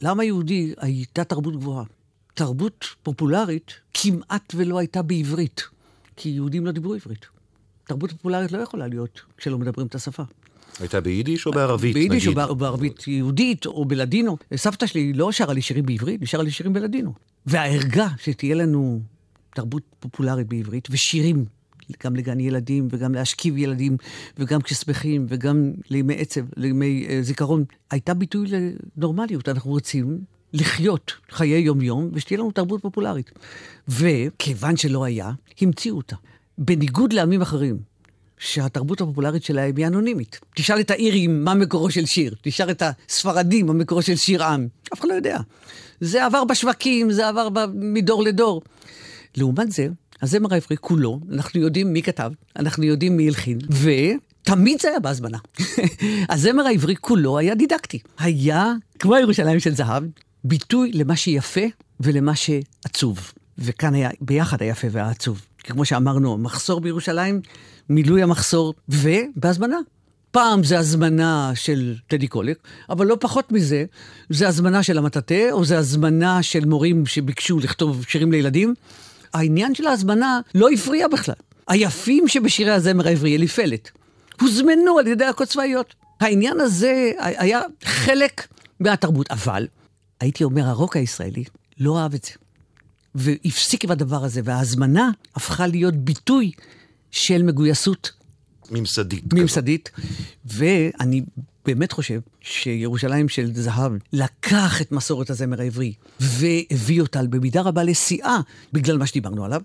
לעם 0.00 0.20
היהודי 0.20 0.74
הייתה 0.78 1.24
תרבות 1.24 1.56
גבוהה. 1.56 1.84
תרבות 2.34 2.84
פופולרית 3.02 3.72
כמעט 3.94 4.54
ולא 4.54 4.78
הייתה 4.78 5.02
בעברית, 5.02 5.62
כי 6.16 6.28
יהודים 6.28 6.66
לא 6.66 6.72
דיברו 6.72 6.94
עברית. 6.94 7.39
תרבות 7.90 8.12
פופולרית 8.12 8.52
לא 8.52 8.58
יכולה 8.58 8.86
להיות 8.86 9.20
כשלא 9.36 9.58
מדברים 9.58 9.86
את 9.86 9.94
השפה. 9.94 10.22
הייתה 10.80 11.00
ביידיש 11.00 11.46
או 11.46 11.52
בערבית, 11.52 11.96
נגיד? 11.96 12.10
ביידיש 12.10 12.28
או 12.28 12.54
בערבית 12.54 13.08
יהודית 13.08 13.66
או 13.66 13.84
בלדינו. 13.84 14.36
סבתא 14.56 14.86
שלי 14.86 15.12
לא 15.12 15.32
שרה 15.32 15.54
לי 15.54 15.62
שירים 15.62 15.86
בעברית, 15.86 16.20
היא 16.20 16.28
שרה 16.28 16.42
לי 16.42 16.50
שירים 16.50 16.72
בלדינו. 16.72 17.12
והערגה 17.46 18.08
שתהיה 18.18 18.54
לנו 18.54 19.00
תרבות 19.54 19.82
פופולרית 20.00 20.46
בעברית 20.46 20.88
ושירים, 20.90 21.44
גם 22.04 22.16
לגן 22.16 22.40
ילדים 22.40 22.88
וגם 22.90 23.14
להשכיב 23.14 23.58
ילדים 23.58 23.96
וגם 24.38 24.60
כששמחים 24.60 25.26
וגם 25.28 25.72
לימי 25.90 26.14
עצב, 26.14 26.40
לימי 26.56 27.06
uh, 27.08 27.24
זיכרון, 27.24 27.64
הייתה 27.90 28.14
ביטוי 28.14 28.46
לנורמליות. 28.96 29.48
אנחנו 29.48 29.70
רוצים 29.70 30.18
לחיות 30.52 31.12
חיי 31.30 31.60
יום-יום 31.60 32.10
ושתהיה 32.12 32.38
לנו 32.38 32.50
תרבות 32.50 32.82
פופולרית. 32.82 33.30
וכיוון 33.88 34.76
שלא 34.76 35.04
היה, 35.04 35.32
המציאו 35.60 35.96
אותה. 35.96 36.16
בניגוד 36.60 37.12
לעמים 37.12 37.42
אחרים, 37.42 37.78
שהתרבות 38.38 39.00
הפופולרית 39.00 39.44
שלהם 39.44 39.76
היא 39.76 39.86
אנונימית. 39.86 40.40
תשאל 40.54 40.80
את 40.80 40.90
האירים 40.90 41.44
מה 41.44 41.54
מקורו 41.54 41.90
של 41.90 42.06
שיר, 42.06 42.34
תשאל 42.42 42.70
את 42.70 42.82
הספרדים 42.82 43.66
מה 43.66 43.72
מקורו 43.72 44.02
של 44.02 44.16
שיר 44.16 44.44
עם, 44.44 44.68
אף 44.94 45.00
אחד 45.00 45.08
לא 45.08 45.14
יודע. 45.14 45.38
זה 46.00 46.24
עבר 46.24 46.44
בשווקים, 46.44 47.12
זה 47.12 47.28
עבר. 47.28 47.48
מדור 47.74 48.22
לדור. 48.22 48.62
לעומת 49.36 49.72
זה, 49.72 49.88
הזמר 50.22 50.54
העברי 50.54 50.76
כולו, 50.80 51.20
אנחנו 51.32 51.60
יודעים 51.60 51.92
מי 51.92 52.02
כתב, 52.02 52.32
אנחנו 52.56 52.84
יודעים 52.84 53.16
מי 53.16 53.28
הלחין, 53.28 53.58
ותמיד 53.70 54.80
זה 54.80 54.88
היה 54.88 55.00
בהזמנה. 55.00 55.38
הזמר 56.28 56.66
העברי 56.66 56.96
כולו 56.96 57.38
היה 57.38 57.54
דידקטי. 57.54 57.98
היה, 58.18 58.72
כמו 58.98 59.16
ירושלים 59.16 59.60
של 59.60 59.74
זהב, 59.74 60.02
ביטוי 60.44 60.92
למה 60.92 61.16
שיפה 61.16 61.66
ולמה 62.00 62.32
שעצוב. 62.36 63.32
וכאן 63.58 63.94
היה 63.94 64.10
ביחד 64.20 64.62
היפה 64.62 64.88
והעצוב. 64.90 65.40
כמו 65.64 65.84
שאמרנו, 65.84 66.38
מחסור 66.38 66.80
בירושלים, 66.80 67.40
מילוי 67.88 68.22
המחסור, 68.22 68.74
ובהזמנה. 68.88 69.76
פעם 70.30 70.64
זה 70.64 70.78
הזמנה 70.78 71.52
של 71.54 71.96
טדי 72.06 72.26
קולק, 72.26 72.58
אבל 72.90 73.06
לא 73.06 73.16
פחות 73.20 73.52
מזה, 73.52 73.84
זה 74.30 74.48
הזמנה 74.48 74.82
של 74.82 74.98
המטאטה, 74.98 75.50
או 75.52 75.64
זה 75.64 75.78
הזמנה 75.78 76.42
של 76.42 76.64
מורים 76.64 77.06
שביקשו 77.06 77.58
לכתוב 77.58 78.04
שירים 78.08 78.32
לילדים. 78.32 78.74
העניין 79.34 79.74
של 79.74 79.86
ההזמנה 79.86 80.40
לא 80.54 80.68
הפריע 80.70 81.08
בכלל. 81.08 81.34
היפים 81.68 82.28
שבשירי 82.28 82.70
הזמר 82.70 83.08
העברי, 83.08 83.36
אליפלת, 83.36 83.90
הוזמנו 84.40 84.98
על 84.98 85.06
ידי 85.06 85.24
להקות 85.24 85.48
צבאיות. 85.48 85.94
העניין 86.20 86.60
הזה 86.60 87.10
היה 87.18 87.60
חלק 87.84 88.46
מהתרבות, 88.80 89.30
אבל 89.30 89.66
הייתי 90.20 90.44
אומר, 90.44 90.64
הרוק 90.64 90.96
הישראלי 90.96 91.44
לא 91.80 91.98
אהב 91.98 92.14
את 92.14 92.24
זה. 92.24 92.32
והפסיק 93.14 93.84
עם 93.84 93.90
הדבר 93.90 94.24
הזה, 94.24 94.40
וההזמנה 94.44 95.10
הפכה 95.36 95.66
להיות 95.66 95.94
ביטוי 95.94 96.52
של 97.10 97.42
מגויסות. 97.42 98.10
ממסדית. 98.70 99.32
ממסדית. 99.32 99.90
ואני 100.44 101.22
באמת 101.66 101.92
חושב 101.92 102.20
שירושלים 102.40 103.28
של 103.28 103.50
זהב 103.54 103.92
לקח 104.12 104.82
את 104.82 104.92
מסורת 104.92 105.30
הזמר 105.30 105.60
העברי 105.60 105.92
והביא 106.20 107.00
אותה 107.00 107.22
במידה 107.22 107.60
רבה 107.60 107.82
לשיאה, 107.82 108.40
בגלל 108.72 108.98
מה 108.98 109.06
שדיברנו 109.06 109.44
עליו. 109.44 109.62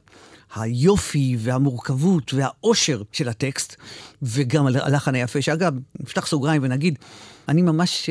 היופי 0.56 1.38
והמורכבות 1.40 2.34
והאושר 2.34 3.02
של 3.12 3.30
הטקסט, 3.30 3.76
וגם 4.22 4.68
הלחן 4.68 5.16
היפה, 5.16 5.42
שאגב, 5.42 5.74
נפתח 6.00 6.28
סוגריים 6.28 6.64
ונגיד, 6.64 7.00
אני 7.48 7.62
ממש 7.62 8.10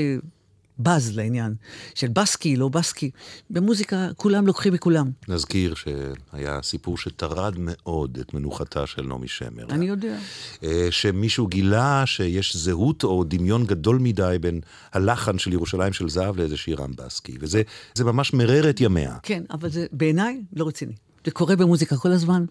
בז 0.79 1.17
לעניין 1.17 1.55
של 1.95 2.09
בסקי, 2.09 2.57
לא 2.57 2.69
בסקי. 2.69 3.11
במוזיקה 3.51 4.09
כולם 4.17 4.47
לוקחים 4.47 4.73
מכולם. 4.73 5.11
נזכיר 5.29 5.75
שהיה 5.75 6.63
סיפור 6.63 6.99
שטרד 6.99 7.55
מאוד 7.59 8.19
את 8.21 8.35
מנוחתה 8.35 8.87
של 8.87 9.03
נעמי 9.03 9.29
שמר. 9.29 9.67
אני 9.71 9.87
יודע. 9.87 10.19
אה, 10.63 10.89
שמישהו 10.91 11.47
גילה 11.47 12.03
שיש 12.07 12.57
זהות 12.57 13.05
או 13.05 13.25
דמיון 13.25 13.67
גדול 13.67 13.99
מדי 13.99 14.37
בין 14.41 14.61
הלחן 14.93 15.39
של 15.39 15.53
ירושלים 15.53 15.93
של 15.93 16.09
זהב 16.09 16.37
לאיזה 16.37 16.57
שיר 16.57 16.83
עם 16.83 16.93
בסקי, 16.97 17.37
וזה 17.41 17.63
ממש 18.01 18.35
מרר 18.35 18.71
את 18.71 18.81
ימיה. 18.81 19.17
כן, 19.23 19.43
אבל 19.51 19.71
זה 19.71 19.87
בעיניי 19.93 20.43
לא 20.57 20.69
רציני. 20.69 20.93
זה 21.25 21.31
קורה 21.31 21.57
במוזיקה 21.57 21.97
כל 21.97 22.13
הזמן, 22.13 22.45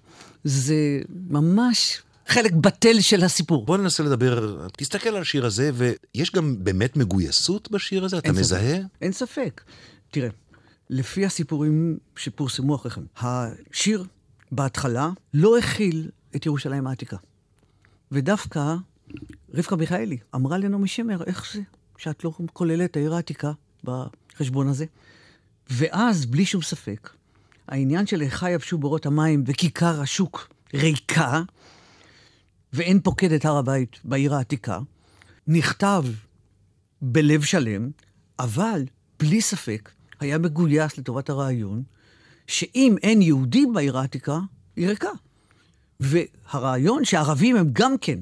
זה 0.44 1.02
ממש 1.30 2.02
חלק 2.28 2.54
בטל 2.54 3.00
של 3.00 3.24
הסיפור. 3.24 3.66
בוא 3.66 3.78
ננסה 3.78 4.04
לדבר, 4.04 4.68
תסתכל 4.78 5.10
על 5.10 5.22
השיר 5.22 5.46
הזה, 5.46 5.72
ויש 5.74 6.32
גם 6.32 6.64
באמת 6.64 6.98
מגויסות 6.98 7.72
בשיר 7.72 8.06
הזה? 8.06 8.18
אתה 8.18 8.32
מזהה? 8.32 8.78
אין 9.02 9.12
ספק. 9.12 9.62
תראה, 10.12 10.30
לפי 10.90 11.26
הסיפורים 11.26 11.98
שפורסמו 12.16 12.76
אחריכם, 12.76 13.02
השיר 13.18 14.06
בהתחלה 14.52 15.10
לא 15.34 15.58
הכיל 15.58 16.10
את 16.36 16.46
ירושלים 16.46 16.88
העתיקה. 16.88 17.18
ודווקא 18.12 18.76
רבקה 19.54 19.76
מיכאלי 19.76 20.18
אמרה 20.36 20.58
לנעמי 20.58 20.88
שמר, 20.88 21.24
איך 21.24 21.54
זה 21.54 21.62
שאת 21.98 22.24
לא 22.24 22.32
כוללת 22.54 22.92
את 22.92 22.96
העיר 22.96 23.16
העתיקה 23.16 23.52
בחשבון 23.84 24.68
הזה? 24.68 24.86
ואז, 25.70 26.26
בלי 26.26 26.46
שום 26.46 26.62
ספק, 26.62 27.10
העניין 27.68 28.08
של 28.08 28.22
איכה 28.22 28.52
יבשו 28.52 28.78
בורות 28.78 29.06
המים 29.06 29.44
וכיכר 29.48 30.02
השוק 30.02 30.50
ריקה, 30.74 31.42
ואין 32.74 33.00
פוקד 33.00 33.32
את 33.32 33.46
הר 33.46 33.58
הבית 33.58 34.00
בעיר 34.04 34.36
העתיקה, 34.36 34.80
נכתב 35.48 36.04
בלב 37.02 37.44
שלם, 37.44 37.90
אבל 38.40 38.84
בלי 39.20 39.42
ספק 39.42 39.92
היה 40.20 40.38
מגויס 40.38 40.98
לטובת 40.98 41.30
הרעיון 41.30 41.84
שאם 42.48 42.96
אין 43.04 43.22
יהודים 43.22 43.74
בעיר 43.74 43.98
העתיקה, 43.98 44.40
היא 44.76 44.88
ריקה. 44.88 45.10
והרעיון 46.00 47.06
שהערבים 47.06 47.56
הם 47.56 47.70
גם 47.74 47.98
כן 48.02 48.20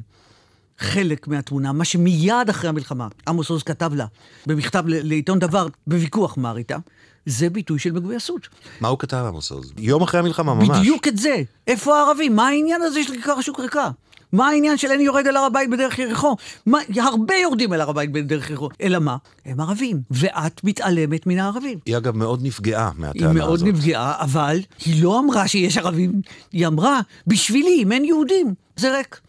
חלק 0.77 1.27
מהתמונה, 1.27 1.71
מה 1.71 1.85
שמיד 1.85 2.49
אחרי 2.49 2.69
המלחמה 2.69 3.07
עמוס 3.27 3.49
עוז 3.49 3.63
כתב 3.63 3.93
לה 3.93 4.05
במכתב 4.45 4.83
לעיתון 4.87 5.39
דבר 5.39 5.67
בוויכוח 5.87 6.37
מר 6.37 6.57
איתה, 6.57 6.77
זה 7.25 7.49
ביטוי 7.49 7.79
של 7.79 7.91
מגויסות. 7.91 8.47
מה 8.81 8.87
הוא 8.87 8.99
כתב, 8.99 9.23
עמוס 9.27 9.51
עוז? 9.51 9.73
יום 9.77 10.01
אחרי 10.01 10.19
המלחמה, 10.19 10.53
ממש. 10.53 10.69
בדיוק 10.79 11.07
את 11.07 11.17
זה. 11.17 11.41
איפה 11.67 11.97
הערבים? 11.97 12.35
מה 12.35 12.47
העניין 12.47 12.81
הזה 12.81 13.03
של 13.03 13.13
כיכר 13.13 13.33
השוק 13.33 13.59
ריקה? 13.59 13.89
מה 14.33 14.49
העניין 14.49 14.77
של 14.77 14.91
אין 14.91 15.01
יורד 15.01 15.27
אל 15.27 15.37
הר 15.37 15.43
הבית 15.43 15.69
בדרך 15.69 15.99
יריחו? 15.99 16.35
מה, 16.65 16.79
הרבה 16.97 17.35
יורדים 17.35 17.73
אל 17.73 17.81
הר 17.81 17.89
הבית 17.89 18.11
בדרך 18.11 18.49
יריחו. 18.49 18.69
אלא 18.81 18.99
מה? 18.99 19.17
הם 19.45 19.59
ערבים. 19.59 20.01
ואת 20.11 20.63
מתעלמת 20.63 21.27
מן 21.27 21.39
הערבים. 21.39 21.79
היא 21.85 21.97
אגב 21.97 22.15
מאוד 22.15 22.39
נפגעה 22.43 22.91
היא 22.91 23.01
מהטענה 23.01 23.33
מאוד 23.33 23.53
הזאת. 23.53 23.67
נפגעה, 23.67 24.21
אבל 24.23 24.59
היא 24.85 25.03
לא 25.03 25.19
אמרה 25.19 25.47
שיש 25.47 25.77
ערבים, 25.77 26.21
היא 26.51 26.67
אמרה, 26.67 26.99
בשבילי, 27.27 27.83
אם 27.83 27.91
אין 27.91 28.05
יהודים, 28.05 28.53
זה 28.75 28.97
ריק. 28.97 29.19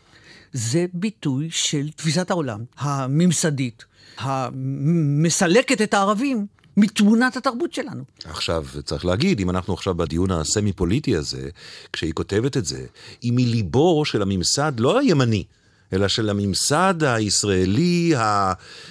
זה 0.52 0.86
ביטוי 0.94 1.48
של 1.50 1.90
תפיסת 1.90 2.30
העולם 2.30 2.60
הממסדית, 2.78 3.84
המסלקת 4.18 5.82
את 5.82 5.94
הערבים 5.94 6.46
מתמונת 6.76 7.36
התרבות 7.36 7.74
שלנו. 7.74 8.04
עכשיו, 8.24 8.66
צריך 8.84 9.04
להגיד, 9.04 9.40
אם 9.40 9.50
אנחנו 9.50 9.74
עכשיו 9.74 9.94
בדיון 9.94 10.30
הסמי-פוליטי 10.30 11.16
הזה, 11.16 11.48
כשהיא 11.92 12.12
כותבת 12.12 12.56
את 12.56 12.64
זה, 12.64 12.86
היא 13.22 13.32
מליבו 13.32 14.04
של 14.04 14.22
הממסד, 14.22 14.72
לא 14.78 14.98
הימני, 14.98 15.44
אלא 15.92 16.08
של 16.08 16.30
הממסד 16.30 16.94
הישראלי, 17.00 18.12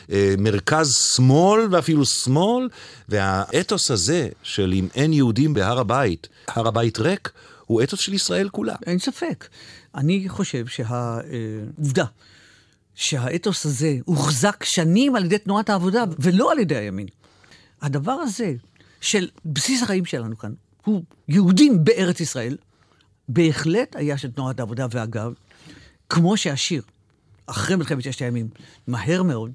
המרכז-שמאל 0.09 1.67
ואפילו 1.71 2.05
שמאל, 2.05 2.69
והאתוס 3.09 3.91
הזה 3.91 4.29
של 4.43 4.73
אם 4.75 4.87
אין 4.95 5.13
יהודים 5.13 5.53
בהר 5.53 5.79
הבית, 5.79 6.27
הר 6.47 6.67
הבית 6.67 6.99
ריק, 6.99 7.31
הוא 7.65 7.83
אתוס 7.83 7.99
של 7.99 8.13
ישראל 8.13 8.49
כולה. 8.49 8.75
אין 8.85 8.99
ספק. 8.99 9.47
אני 9.95 10.29
חושב 10.29 10.67
שהעובדה 10.67 12.05
שהאתוס 12.95 13.65
הזה 13.65 13.97
הוחזק 14.05 14.63
שנים 14.63 15.15
על 15.15 15.25
ידי 15.25 15.37
תנועת 15.37 15.69
העבודה 15.69 16.03
ולא 16.19 16.51
על 16.51 16.59
ידי 16.59 16.75
הימין, 16.75 17.07
הדבר 17.81 18.11
הזה 18.11 18.53
של 19.01 19.29
בסיס 19.45 19.83
החיים 19.83 20.05
שלנו 20.05 20.37
כאן, 20.37 20.53
הוא 20.85 21.03
יהודים 21.27 21.83
בארץ 21.83 22.19
ישראל, 22.19 22.57
בהחלט 23.29 23.95
היה 23.95 24.17
של 24.17 24.31
תנועת 24.31 24.59
העבודה, 24.59 24.87
ואגב, 24.91 25.33
כמו 26.09 26.37
שהשיר, 26.37 26.81
אחרי 27.45 27.75
מלחמת 27.75 28.03
ששת 28.03 28.21
הימים, 28.21 28.47
מהר 28.87 29.23
מאוד, 29.23 29.51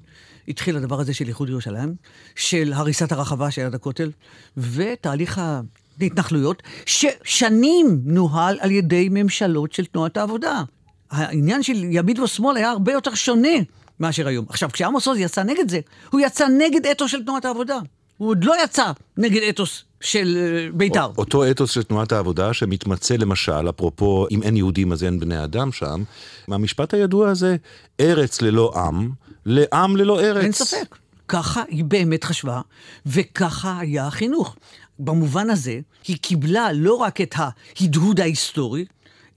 התחיל 0.48 0.76
הדבר 0.76 1.00
הזה 1.00 1.14
של 1.14 1.28
איחוד 1.28 1.48
ירושלים, 1.48 1.94
של 2.36 2.72
הריסת 2.72 3.12
הרחבה 3.12 3.50
של 3.50 3.60
יד 3.60 3.74
הכותל, 3.74 4.10
ותהליך 4.56 5.40
ההתנחלויות, 6.00 6.62
ששנים 6.86 8.00
נוהל 8.04 8.58
על 8.60 8.70
ידי 8.70 9.08
ממשלות 9.10 9.72
של 9.72 9.84
תנועת 9.84 10.16
העבודה. 10.16 10.62
העניין 11.10 11.62
של 11.62 11.74
ימין 11.74 12.20
ושמאל 12.20 12.56
היה 12.56 12.70
הרבה 12.70 12.92
יותר 12.92 13.14
שונה 13.14 13.58
מאשר 14.00 14.28
היום. 14.28 14.46
עכשיו, 14.48 14.70
כשעמוס 14.72 15.08
עוז 15.08 15.18
יצא 15.18 15.42
נגד 15.42 15.70
זה, 15.70 15.80
הוא 16.10 16.20
יצא 16.20 16.48
נגד 16.48 16.86
אתוס 16.86 17.10
של 17.10 17.24
תנועת 17.24 17.44
העבודה. 17.44 17.78
הוא 18.16 18.28
עוד 18.28 18.44
לא 18.44 18.54
יצא 18.64 18.92
נגד 19.16 19.42
אתוס 19.48 19.84
של 20.00 20.36
אה, 20.40 20.68
בית"ר. 20.72 21.10
אותו 21.18 21.50
אתוס 21.50 21.70
של 21.70 21.82
תנועת 21.82 22.12
העבודה 22.12 22.54
שמתמצא 22.54 23.16
למשל, 23.16 23.68
אפרופו 23.68 24.26
אם 24.30 24.42
אין 24.42 24.56
יהודים 24.56 24.92
אז 24.92 25.04
אין 25.04 25.20
בני 25.20 25.44
אדם 25.44 25.72
שם, 25.72 26.02
מהמשפט 26.48 26.94
הידוע 26.94 27.30
הזה, 27.30 27.56
ארץ 28.00 28.42
ללא 28.42 28.72
עם, 28.76 29.10
לעם 29.46 29.96
ללא 29.96 30.20
ארץ. 30.20 30.44
אין 30.44 30.52
ספק. 30.52 30.96
ככה 31.28 31.62
היא 31.68 31.84
באמת 31.84 32.24
חשבה, 32.24 32.60
וככה 33.06 33.78
היה 33.78 34.06
החינוך. 34.06 34.56
במובן 34.98 35.50
הזה, 35.50 35.80
היא 36.08 36.16
קיבלה 36.16 36.72
לא 36.72 36.94
רק 36.94 37.20
את 37.20 37.34
ההדהוד 37.36 38.20
ההיסטורי, 38.20 38.84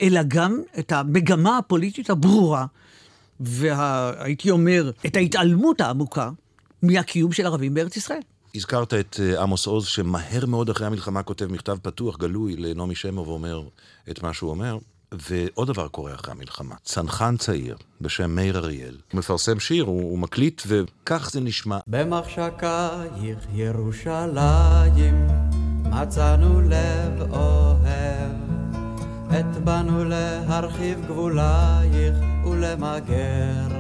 אלא 0.02 0.22
גם 0.28 0.62
את 0.80 0.92
המגמה 0.92 1.58
הפוליטית 1.58 2.10
הברורה, 2.10 2.66
והייתי 3.40 4.52
אומר, 4.52 4.92
את 5.06 5.16
ההתעלמות 5.16 5.82
העמוקה 5.82 6.30
מהקיום 6.82 7.32
של 7.32 7.46
ערבים 7.46 7.74
בארץ 7.74 7.98
ישראל. 7.98 8.22
הזכרת 8.56 8.94
את 8.94 9.20
אה, 9.20 9.42
עמוס 9.42 9.68
עוז, 9.68 9.86
שמהר 9.86 10.46
מאוד 10.46 10.70
אחרי 10.70 10.88
המלחמה 10.88 11.24
כותב 11.24 11.52
מכתב 11.52 11.78
פתוח, 11.82 12.18
גלוי, 12.18 12.56
לנעמי 12.56 12.96
שמר 12.96 13.30
ואומר 13.30 13.64
את 14.10 14.24
מה 14.24 14.34
שהוא 14.34 14.50
אומר. 14.50 14.78
ועוד 15.12 15.68
דבר 15.68 15.88
קורה 15.88 16.14
אחרי 16.14 16.32
המלחמה. 16.32 16.76
צנחן 16.84 17.38
צעיר 17.38 17.78
בשם 18.02 18.32
מאיר 18.32 18.58
אריאל, 18.58 18.98
הוא 19.12 19.20
מפרסם 19.20 19.60
שיר, 19.60 19.84
הוא, 19.84 20.02
הוא 20.02 20.20
מקליט, 20.20 20.62
וכך 20.68 21.30
זה 21.32 21.40
נשמע. 21.42 21.80
במחשקייך 21.88 23.40
ירושלים 23.54 25.28
מצאנו 25.84 26.62
לב 26.62 27.32
אוהב 27.32 28.32
את 29.30 29.64
באנו 29.64 30.06
להרחיב 30.06 31.06
גבולייך 31.06 32.16
ולמגר 32.46 33.79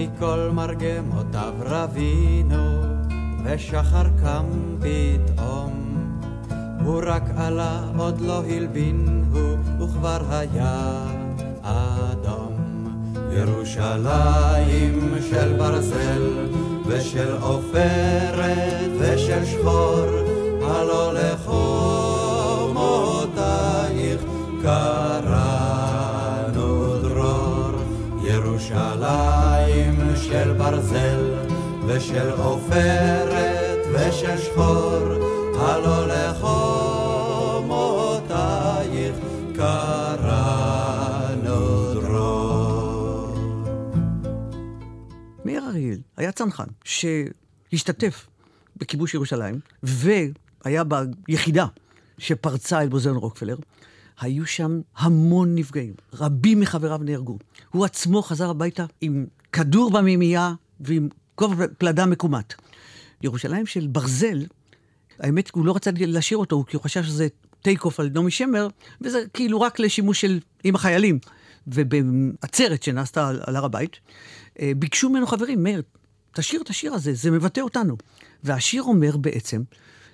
מכל 0.00 0.50
מרגמותיו 0.52 1.54
רבינו 1.60 2.80
ושחר 3.44 4.04
קם 4.22 4.44
פתאום. 4.78 5.72
הוא 6.84 7.02
רק 7.06 7.22
עלה 7.36 7.80
עוד 7.96 8.20
לא 8.20 8.42
הלבין 8.48 9.24
הוא 9.32 9.56
וכבר 9.80 10.20
היה 10.30 11.04
אדום. 11.62 12.56
ירושלים 13.32 15.14
של 15.30 15.56
ברזל 15.58 16.48
ושל 16.86 17.36
עופרת 17.40 18.90
ושל 19.00 19.44
שחור, 19.44 20.06
הלא 20.62 21.12
לחומותייך. 21.14 21.70
קראנו 24.62 24.99
של 30.50 30.56
ברזל 30.58 31.34
ושל 31.86 32.30
עופרת 32.30 33.78
ושל 33.94 34.38
שחור, 34.38 35.02
הלא 35.56 36.08
לחומותייך 36.08 36.76
קראנו 39.54 40.74
דרור. 41.94 43.34
מאיר 45.44 45.64
אריאל 45.68 45.98
היה 46.16 46.32
צנחן 46.32 46.64
שהשתתף 46.84 48.26
בכיבוש 48.76 49.14
ירושלים, 49.14 49.60
והיה 49.82 50.84
ביחידה 50.84 51.66
שפרצה 52.18 52.80
אל 52.80 52.88
מוזיאון 52.88 53.16
רוקפלר. 53.16 53.56
היו 54.20 54.46
שם 54.46 54.80
המון 54.96 55.54
נפגעים, 55.54 55.94
רבים 56.12 56.60
מחבריו 56.60 57.00
נהרגו. 57.02 57.38
הוא 57.70 57.84
עצמו 57.84 58.22
חזר 58.22 58.50
הביתה 58.50 58.84
עם 59.00 59.26
כדור 59.52 59.90
במימייה 59.90 60.54
ועם 60.80 61.08
כובע 61.34 61.66
פלדה 61.78 62.06
מקומט. 62.06 62.54
ירושלים 63.22 63.66
של 63.66 63.86
ברזל, 63.86 64.46
האמת, 65.18 65.50
הוא 65.54 65.66
לא 65.66 65.76
רצה 65.76 65.90
לשיר 65.96 66.38
אותו, 66.38 66.64
כי 66.66 66.76
הוא 66.76 66.82
חשב 66.82 67.02
שזה 67.02 67.28
טייק 67.62 67.84
אוף 67.84 68.00
על 68.00 68.10
נעמי 68.14 68.30
שמר, 68.30 68.68
וזה 69.00 69.18
כאילו 69.34 69.60
רק 69.60 69.80
לשימוש 69.80 70.20
של 70.20 70.40
עם 70.64 70.74
החיילים. 70.74 71.18
ובעצרת 71.66 72.82
שנעשתה 72.82 73.28
על, 73.28 73.40
על 73.46 73.56
הר 73.56 73.64
הבית, 73.64 73.96
אה, 74.60 74.72
ביקשו 74.76 75.08
ממנו 75.08 75.26
חברים, 75.26 75.62
מאיר, 75.62 75.82
תשאיר 76.32 76.62
את 76.62 76.70
השיר 76.70 76.94
הזה, 76.94 77.14
זה 77.14 77.30
מבטא 77.30 77.60
אותנו. 77.60 77.96
והשיר 78.44 78.82
אומר 78.82 79.16
בעצם, 79.16 79.62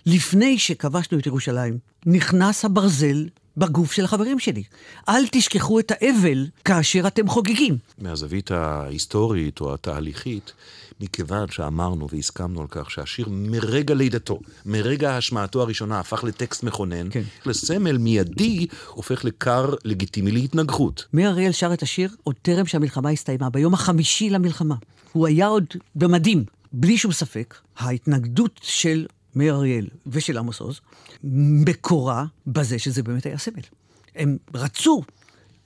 לפני 0.06 0.58
שכבשנו 0.58 1.18
את 1.18 1.26
ירושלים, 1.26 1.78
נכנס 2.06 2.64
הברזל 2.64 3.26
בגוף 3.56 3.92
של 3.92 4.04
החברים 4.04 4.38
שלי. 4.38 4.62
אל 5.08 5.26
תשכחו 5.32 5.78
את 5.78 5.92
האבל 5.94 6.46
כאשר 6.64 7.06
אתם 7.06 7.28
חוגגים. 7.28 7.78
מהזווית 7.98 8.50
ההיסטורית 8.50 9.60
או 9.60 9.74
התהליכית, 9.74 10.52
מכיוון 11.00 11.48
שאמרנו 11.50 12.08
והסכמנו 12.12 12.60
על 12.60 12.66
כך 12.70 12.90
שהשיר 12.90 13.26
מרגע 13.30 13.94
לידתו, 13.94 14.40
מרגע 14.66 15.16
השמעתו 15.16 15.62
הראשונה, 15.62 16.00
הפך 16.00 16.24
לטקסט 16.24 16.62
מכונן, 16.62 17.10
כן. 17.10 17.22
לסמל 17.46 17.98
מיידי, 17.98 18.66
הופך 18.88 19.24
לכר 19.24 19.74
לגיטימי 19.84 20.30
להתנגחות. 20.30 21.04
מאיר 21.12 21.30
אריאל 21.30 21.52
שר 21.52 21.72
את 21.72 21.82
השיר 21.82 22.10
עוד 22.22 22.34
טרם 22.42 22.66
שהמלחמה 22.66 23.10
הסתיימה, 23.10 23.50
ביום 23.50 23.74
החמישי 23.74 24.30
למלחמה. 24.30 24.74
הוא 25.12 25.26
היה 25.26 25.46
עוד 25.46 25.64
במדים, 25.94 26.44
בלי 26.72 26.98
שום 26.98 27.12
ספק. 27.12 27.54
ההתנגדות 27.78 28.60
של 28.62 29.06
מאיר 29.36 29.54
אריאל 29.54 29.88
ושל 30.06 30.38
עמוס 30.38 30.60
עוז 30.60 30.80
מקורה 31.24 32.24
בזה 32.46 32.78
שזה 32.78 33.02
באמת 33.02 33.26
היה 33.26 33.38
סמל. 33.38 33.62
הם 34.14 34.36
רצו 34.54 35.02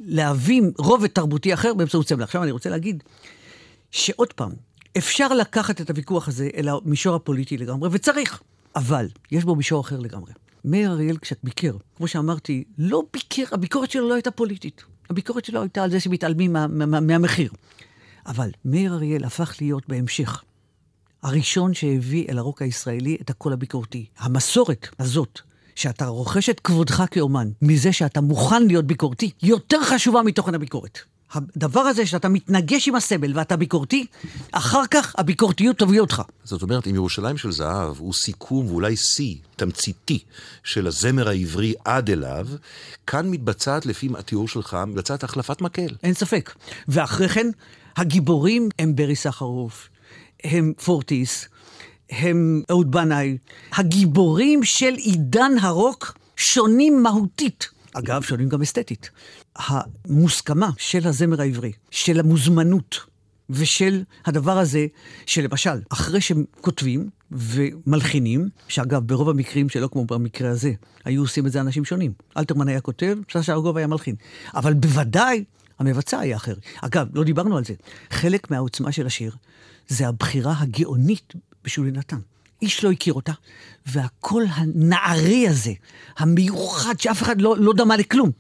להביא 0.01 0.63
רובד 0.79 1.07
תרבותי 1.07 1.55
אחר 1.55 1.75
באמצעות 1.75 2.09
סמל. 2.09 2.23
עכשיו 2.23 2.43
אני 2.43 2.51
רוצה 2.51 2.71
להגיד 2.71 3.03
שעוד 3.91 4.33
פעם, 4.33 4.53
אפשר 4.99 5.29
לקחת 5.29 5.81
את 5.81 5.91
הוויכוח 5.91 6.29
הזה 6.29 6.49
אל 6.57 6.69
המישור 6.69 7.17
הפוליטי 7.17 7.57
לגמרי, 7.57 7.89
וצריך, 7.93 8.43
אבל 8.77 9.09
יש 9.31 9.45
בו 9.45 9.57
מישור 9.57 9.81
אחר 9.81 9.99
לגמרי. 9.99 10.33
מאיר 10.65 10.91
אריאל, 10.91 11.17
כשאת 11.17 11.39
ביקר, 11.45 11.77
כמו 11.97 12.09
שאמרתי, 12.09 12.65
לא 12.79 13.03
ביקר, 13.13 13.43
הביקורת 13.53 13.91
שלו 13.91 14.09
לא 14.09 14.15
הייתה 14.15 14.31
פוליטית. 14.31 14.85
הביקורת 15.11 15.45
שלו 15.45 15.63
הייתה 15.63 15.83
על 15.83 15.91
זה 15.91 16.01
שמתעלמים 16.01 16.53
מה, 16.53 16.67
מה, 16.67 17.01
מהמחיר. 17.01 17.53
אבל 18.27 18.51
מאיר 18.65 18.95
אריאל 18.95 19.25
הפך 19.25 19.57
להיות 19.61 19.89
בהמשך 19.89 20.43
הראשון 21.23 21.75
שהביא 21.75 22.27
אל 22.29 22.39
הרוק 22.39 22.63
הישראלי 22.63 23.17
את 23.21 23.31
הקול 23.31 23.53
הביקורתי. 23.53 24.07
המסורת 24.19 24.89
הזאת, 24.99 25.41
שאתה 25.75 26.07
רוכש 26.07 26.49
את 26.51 26.61
כבודך 26.61 27.05
כאומן, 27.11 27.49
מזה 27.63 27.93
שאתה 27.93 28.21
מוכן 28.21 28.67
להיות 28.67 28.85
ביקורתי, 28.85 29.31
יותר 29.43 29.83
חשובה 29.85 30.23
מתוכן 30.23 30.55
הביקורת. 30.55 30.99
הדבר 31.33 31.81
הזה 31.81 32.07
שאתה 32.07 32.29
מתנגש 32.29 32.89
עם 32.89 32.95
הסבל 32.95 33.39
ואתה 33.39 33.57
ביקורתי, 33.57 34.07
אחר 34.53 34.83
כך 34.91 35.15
הביקורתיות 35.19 35.79
תביא 35.79 36.01
אותך. 36.01 36.23
זאת 36.45 36.63
אומרת, 36.63 36.87
אם 36.87 36.95
ירושלים 36.95 37.37
של 37.37 37.53
זהב 37.53 37.99
הוא 37.99 38.13
סיכום 38.13 38.67
ואולי 38.67 38.97
שיא 38.97 39.37
תמציתי 39.57 40.19
של 40.65 40.87
הזמר 40.87 41.29
העברי 41.29 41.75
עד 41.85 42.11
אליו, 42.11 42.49
כאן 43.07 43.31
מתבצעת, 43.31 43.87
לפי 43.87 44.09
התיאור 44.19 44.49
שלך, 44.49 44.77
מתבצעת 44.87 45.25
החלפת 45.25 45.61
מקל. 45.61 45.95
אין 46.03 46.15
ספק. 46.15 46.55
ואחרי 46.89 47.29
כן, 47.29 47.47
הגיבורים 47.97 48.69
הם 48.79 48.97
ברי 48.97 49.17
סחרוף, 49.17 49.89
הם 50.45 50.73
פורטיס, 50.85 51.49
הם 52.11 52.63
אהוד 52.71 52.91
בנאי. 52.91 53.39
הגיבורים 53.73 54.65
של 54.65 54.95
עידן 54.95 55.53
הרוק 55.61 56.19
שונים 56.37 57.03
מהותית. 57.03 57.69
אגב, 57.93 58.23
שונים 58.23 58.49
גם 58.49 58.63
אסתטית. 58.63 59.11
המוסכמה 59.57 60.71
של 60.79 61.07
הזמר 61.07 61.41
העברי, 61.41 61.73
של 61.91 62.21
המוזמנות 62.21 63.01
ושל 63.51 64.03
הדבר 64.27 64.59
הזה, 64.59 64.87
שלמשל, 65.27 65.81
אחרי 65.89 66.21
שהם 66.21 66.45
כותבים 66.61 67.09
ומלחינים, 67.33 68.49
שאגב, 68.69 69.07
ברוב 69.07 69.29
המקרים 69.29 69.69
שלא 69.69 69.89
כמו 69.93 70.05
במקרה 70.05 70.51
הזה, 70.51 70.73
היו 71.05 71.23
עושים 71.23 71.47
את 71.47 71.53
זה 71.53 71.61
אנשים 71.61 71.85
שונים. 71.85 72.13
אלתרמן 72.37 72.69
היה 72.69 72.81
כותב, 72.81 73.19
ששה 73.29 73.53
ארגוב 73.53 73.77
היה 73.77 73.87
מלחין. 73.87 74.15
אבל 74.55 74.75
בוודאי 74.75 75.45
המבצע 75.81 76.19
היה 76.19 76.37
אחר. 76.37 76.55
אגב, 76.81 77.07
לא 77.15 77.25
דיברנו 77.25 77.57
על 77.57 77.65
זה. 77.65 77.75
חלק 78.11 78.51
מהעוצמה 78.51 78.93
של 78.93 79.07
השיר 79.07 79.37
זה 79.89 80.09
הבחירה 80.09 80.55
הגאונית 80.59 81.33
בשולי 81.65 81.91
נתן. 81.91 82.19
איש 82.63 82.85
לא 82.85 82.91
הכיר 82.91 83.15
אותה, 83.15 83.33
והקול 83.87 84.47
הנערי 84.51 85.49
הזה, 85.49 85.73
המיוחד, 86.19 87.01
שאף 87.01 87.23
אחד 87.23 87.41
לא, 87.41 87.57
לא 87.59 87.73
דמה 87.73 87.97
לכלום, 87.97 88.31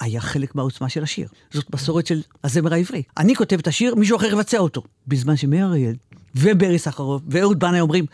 היה 0.00 0.20
חלק 0.20 0.54
מהעוצמה 0.54 0.88
של 0.88 1.02
השיר. 1.02 1.28
זאת 1.50 1.74
מסורת 1.74 2.06
של 2.06 2.22
הזמר 2.44 2.74
העברי. 2.74 3.02
אני 3.16 3.34
כותב 3.34 3.58
את 3.58 3.66
השיר, 3.66 3.94
מישהו 3.94 4.16
אחר 4.16 4.32
יבצע 4.32 4.58
אותו. 4.58 4.82
בזמן 5.06 5.36
שמאיר 5.36 5.66
אריאל 5.66 5.94
וברי 6.34 6.78
סחרוף 6.78 7.22
ואהוד 7.28 7.58
בנאי 7.58 7.80
אומרים, 7.80 8.06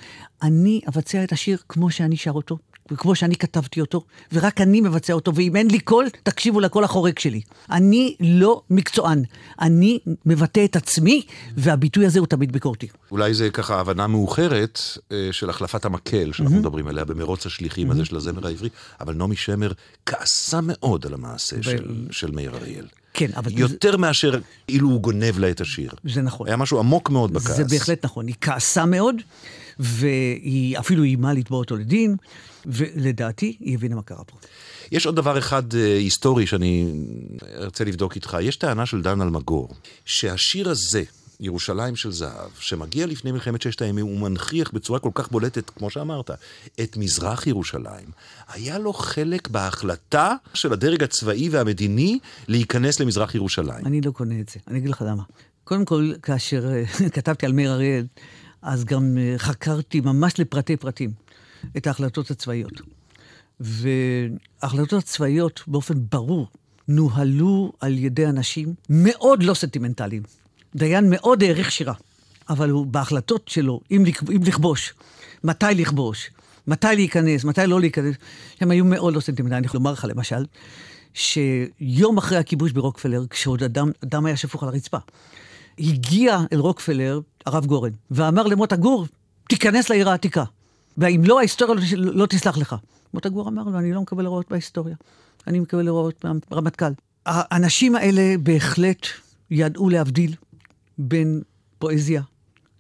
אני 0.43 0.81
אבצע 0.89 1.25
את 1.25 1.33
השיר 1.33 1.59
כמו 1.69 1.91
שאני 1.91 2.17
שר 2.17 2.31
אותו, 2.31 2.59
וכמו 2.91 3.15
שאני 3.15 3.37
כתבתי 3.37 3.81
אותו, 3.81 4.05
ורק 4.33 4.61
אני 4.61 4.81
מבצע 4.81 5.13
אותו, 5.13 5.35
ואם 5.35 5.57
אין 5.57 5.71
לי 5.71 5.81
קול, 5.81 6.09
תקשיבו 6.23 6.61
לקול 6.61 6.85
החורק 6.85 7.19
שלי. 7.19 7.41
אני 7.71 8.17
לא 8.21 8.63
מקצוען, 8.71 9.23
אני 9.61 9.99
מבטא 10.27 10.65
את 10.65 10.77
עצמי, 10.77 11.23
והביטוי 11.57 12.07
הזה 12.07 12.19
הוא 12.19 12.27
תמיד 12.27 12.53
ביקורתי. 12.53 12.89
אולי 13.11 13.35
זה 13.35 13.51
ככה 13.51 13.81
הבנה 13.81 14.07
מאוחרת 14.07 14.81
אה, 15.13 15.29
של 15.33 15.51
החלפת 15.51 15.85
המקל 15.85 16.33
שאנחנו 16.33 16.57
מדברים 16.57 16.87
עליה 16.87 17.05
במרוץ 17.05 17.47
השליחים 17.47 17.91
הזה 17.91 18.05
של 18.05 18.17
הזמר 18.17 18.47
העברי, 18.47 18.69
אבל 19.01 19.15
נעמי 19.15 19.37
שמר 19.37 19.73
כעסה 20.07 20.61
מאוד 20.63 21.07
על 21.07 21.15
המעשה 21.15 21.63
של, 21.63 22.07
של 22.11 22.31
מאיר 22.31 22.57
אריאל. 22.57 22.87
כן, 23.27 23.33
אבל 23.37 23.59
יותר 23.59 23.97
מאשר 23.97 24.39
אילו 24.69 24.89
הוא 24.89 25.01
גונב 25.01 25.39
לה 25.39 25.51
את 25.51 25.61
השיר. 25.61 25.91
זה 26.05 26.23
נכון. 26.23 26.47
היה 26.47 26.57
משהו 26.57 26.79
עמוק 26.79 27.11
מאוד 27.11 27.33
בכעס. 27.33 27.57
זה 27.57 27.65
בהחלט 27.65 28.05
נכון. 28.05 28.27
היא 28.27 28.35
כעסה 28.41 28.87
מאוד, 28.87 29.17
והיא 29.79 30.79
אפילו 30.79 31.03
איימה 31.03 31.33
לתבוע 31.33 31.59
אותו 31.59 31.77
לדין, 31.77 32.17
ולדעתי 32.67 33.57
היא 33.61 33.75
הבינה 33.75 33.95
מה 33.95 34.03
קרה 34.03 34.25
פה. 34.25 34.37
יש 34.93 35.07
עוד 35.07 35.17
דבר 35.17 35.39
אחד 35.39 35.75
אה, 35.75 35.97
היסטורי 35.97 36.47
שאני 36.47 36.87
ארצה 37.59 37.85
לבדוק 37.85 38.15
איתך. 38.17 38.37
יש 38.43 38.57
טענה 38.57 38.87
של 38.87 39.03
דן 39.03 39.21
אלמגור, 39.21 39.69
שהשיר 40.05 40.71
הזה, 40.71 41.03
ירושלים 41.43 41.97
של 41.97 42.11
זהב, 42.11 42.51
שמגיע 42.59 43.07
לפני 43.07 43.33
מלחמת 43.33 43.63
ששת 43.63 43.83
הימים, 43.83 44.07
הוא 44.07 44.21
מנכיח 44.21 44.71
בצורה 44.71 44.99
כל 44.99 45.11
כך 45.15 45.31
בולטת, 45.31 45.71
כמו 45.71 45.91
שאמרת, 45.91 46.31
את 46.81 46.97
מזרח 46.97 47.47
ירושלים. 47.47 48.07
היה 48.49 48.79
לו 48.79 48.93
חלק 48.93 49.49
בהחלטה 49.49 50.35
של 50.55 50.73
הדרג 50.73 51.03
הצבאי 51.03 51.49
והמדיני 51.49 52.19
להיכנס 52.49 53.01
למזרח 53.01 53.35
ירושלים. 53.35 53.87
אני 53.87 54.01
לא 54.01 54.11
קונה 54.11 54.41
את 54.41 54.49
זה, 54.49 54.61
אני 54.69 54.79
אגיד 54.79 54.91
לך 54.91 55.05
למה. 55.07 55.23
קודם 55.65 55.85
כל, 55.85 56.13
כאשר 56.23 56.73
אה, 56.73 57.09
כתבתי 57.15 57.47
על 57.47 57.53
מאיר 57.53 57.73
אריאל, 57.73 58.07
אז 58.63 58.85
גם 58.85 59.19
אה, 59.19 59.39
חקרתי 59.39 60.01
ממש 60.01 60.41
לפרטי 60.41 60.77
פרטים 60.77 61.11
את 61.77 61.87
ההחלטות 61.87 62.31
הצבאיות. 62.31 62.81
וההחלטות 63.61 65.03
הצבאיות 65.03 65.63
באופן 65.67 65.95
ברור 66.11 66.49
נוהלו 66.89 67.73
על 67.81 67.99
ידי 67.99 68.27
אנשים 68.27 68.75
מאוד 68.89 69.43
לא 69.43 69.55
סנטימנטליים. 69.55 70.23
דיין 70.75 71.11
מאוד 71.11 71.43
העריך 71.43 71.73
שירה, 71.73 71.95
אבל 72.49 72.71
הוא 72.71 72.87
בהחלטות 72.87 73.49
שלו, 73.49 73.81
אם, 73.91 74.05
אם 74.37 74.43
לכבוש, 74.45 74.95
מתי 75.45 75.67
לכבוש, 75.75 76.31
מתי 76.67 76.87
להיכנס, 76.95 77.45
מתי 77.45 77.67
לא 77.67 77.81
להיכנס, 77.81 78.17
הם 78.61 78.71
היו 78.71 78.85
מאוד 78.85 79.15
לא 79.15 79.21
סנטימנטליים. 79.21 79.59
אני 79.59 79.67
יכול 79.67 79.79
לומר 79.79 79.93
לך 79.93 80.07
למשל, 80.09 80.45
שיום 81.15 82.19
אחרי 82.19 82.39
הכיבוש 82.39 82.73
ברוקפלר, 82.73 83.25
כשעוד 83.31 83.63
דם, 83.63 83.91
דם 84.05 84.27
היה 84.27 84.37
שפוך 84.37 84.63
על 84.63 84.69
הרצפה, 84.69 84.99
הגיע 85.79 86.39
אל 86.53 86.59
רוקפלר 86.59 87.21
הרב 87.47 87.67
גורן, 87.67 87.91
ואמר 88.11 88.43
למוטה 88.43 88.77
גור, 88.77 89.07
תיכנס 89.49 89.91
לעיר 89.91 90.09
העתיקה. 90.09 90.45
ואם 90.99 91.23
לא, 91.25 91.39
ההיסטוריה 91.39 91.75
לא, 91.97 92.15
לא 92.15 92.27
תסלח 92.27 92.57
לך. 92.57 92.77
מוטה 93.15 93.29
גור 93.29 93.49
אמר 93.49 93.63
לו, 93.63 93.79
אני 93.79 93.93
לא 93.93 94.01
מקבל 94.01 94.27
הוראות 94.27 94.47
בהיסטוריה. 94.51 94.97
אני 95.47 95.61
מקבל 95.61 95.89
הוראות 95.89 96.25
מהרמטכ"ל. 96.51 96.93
האנשים 97.27 97.95
האלה 97.95 98.35
בהחלט 98.43 99.07
ידעו 99.51 99.89
להבדיל 99.89 100.35
בין 100.99 101.43
פואזיה 101.79 102.23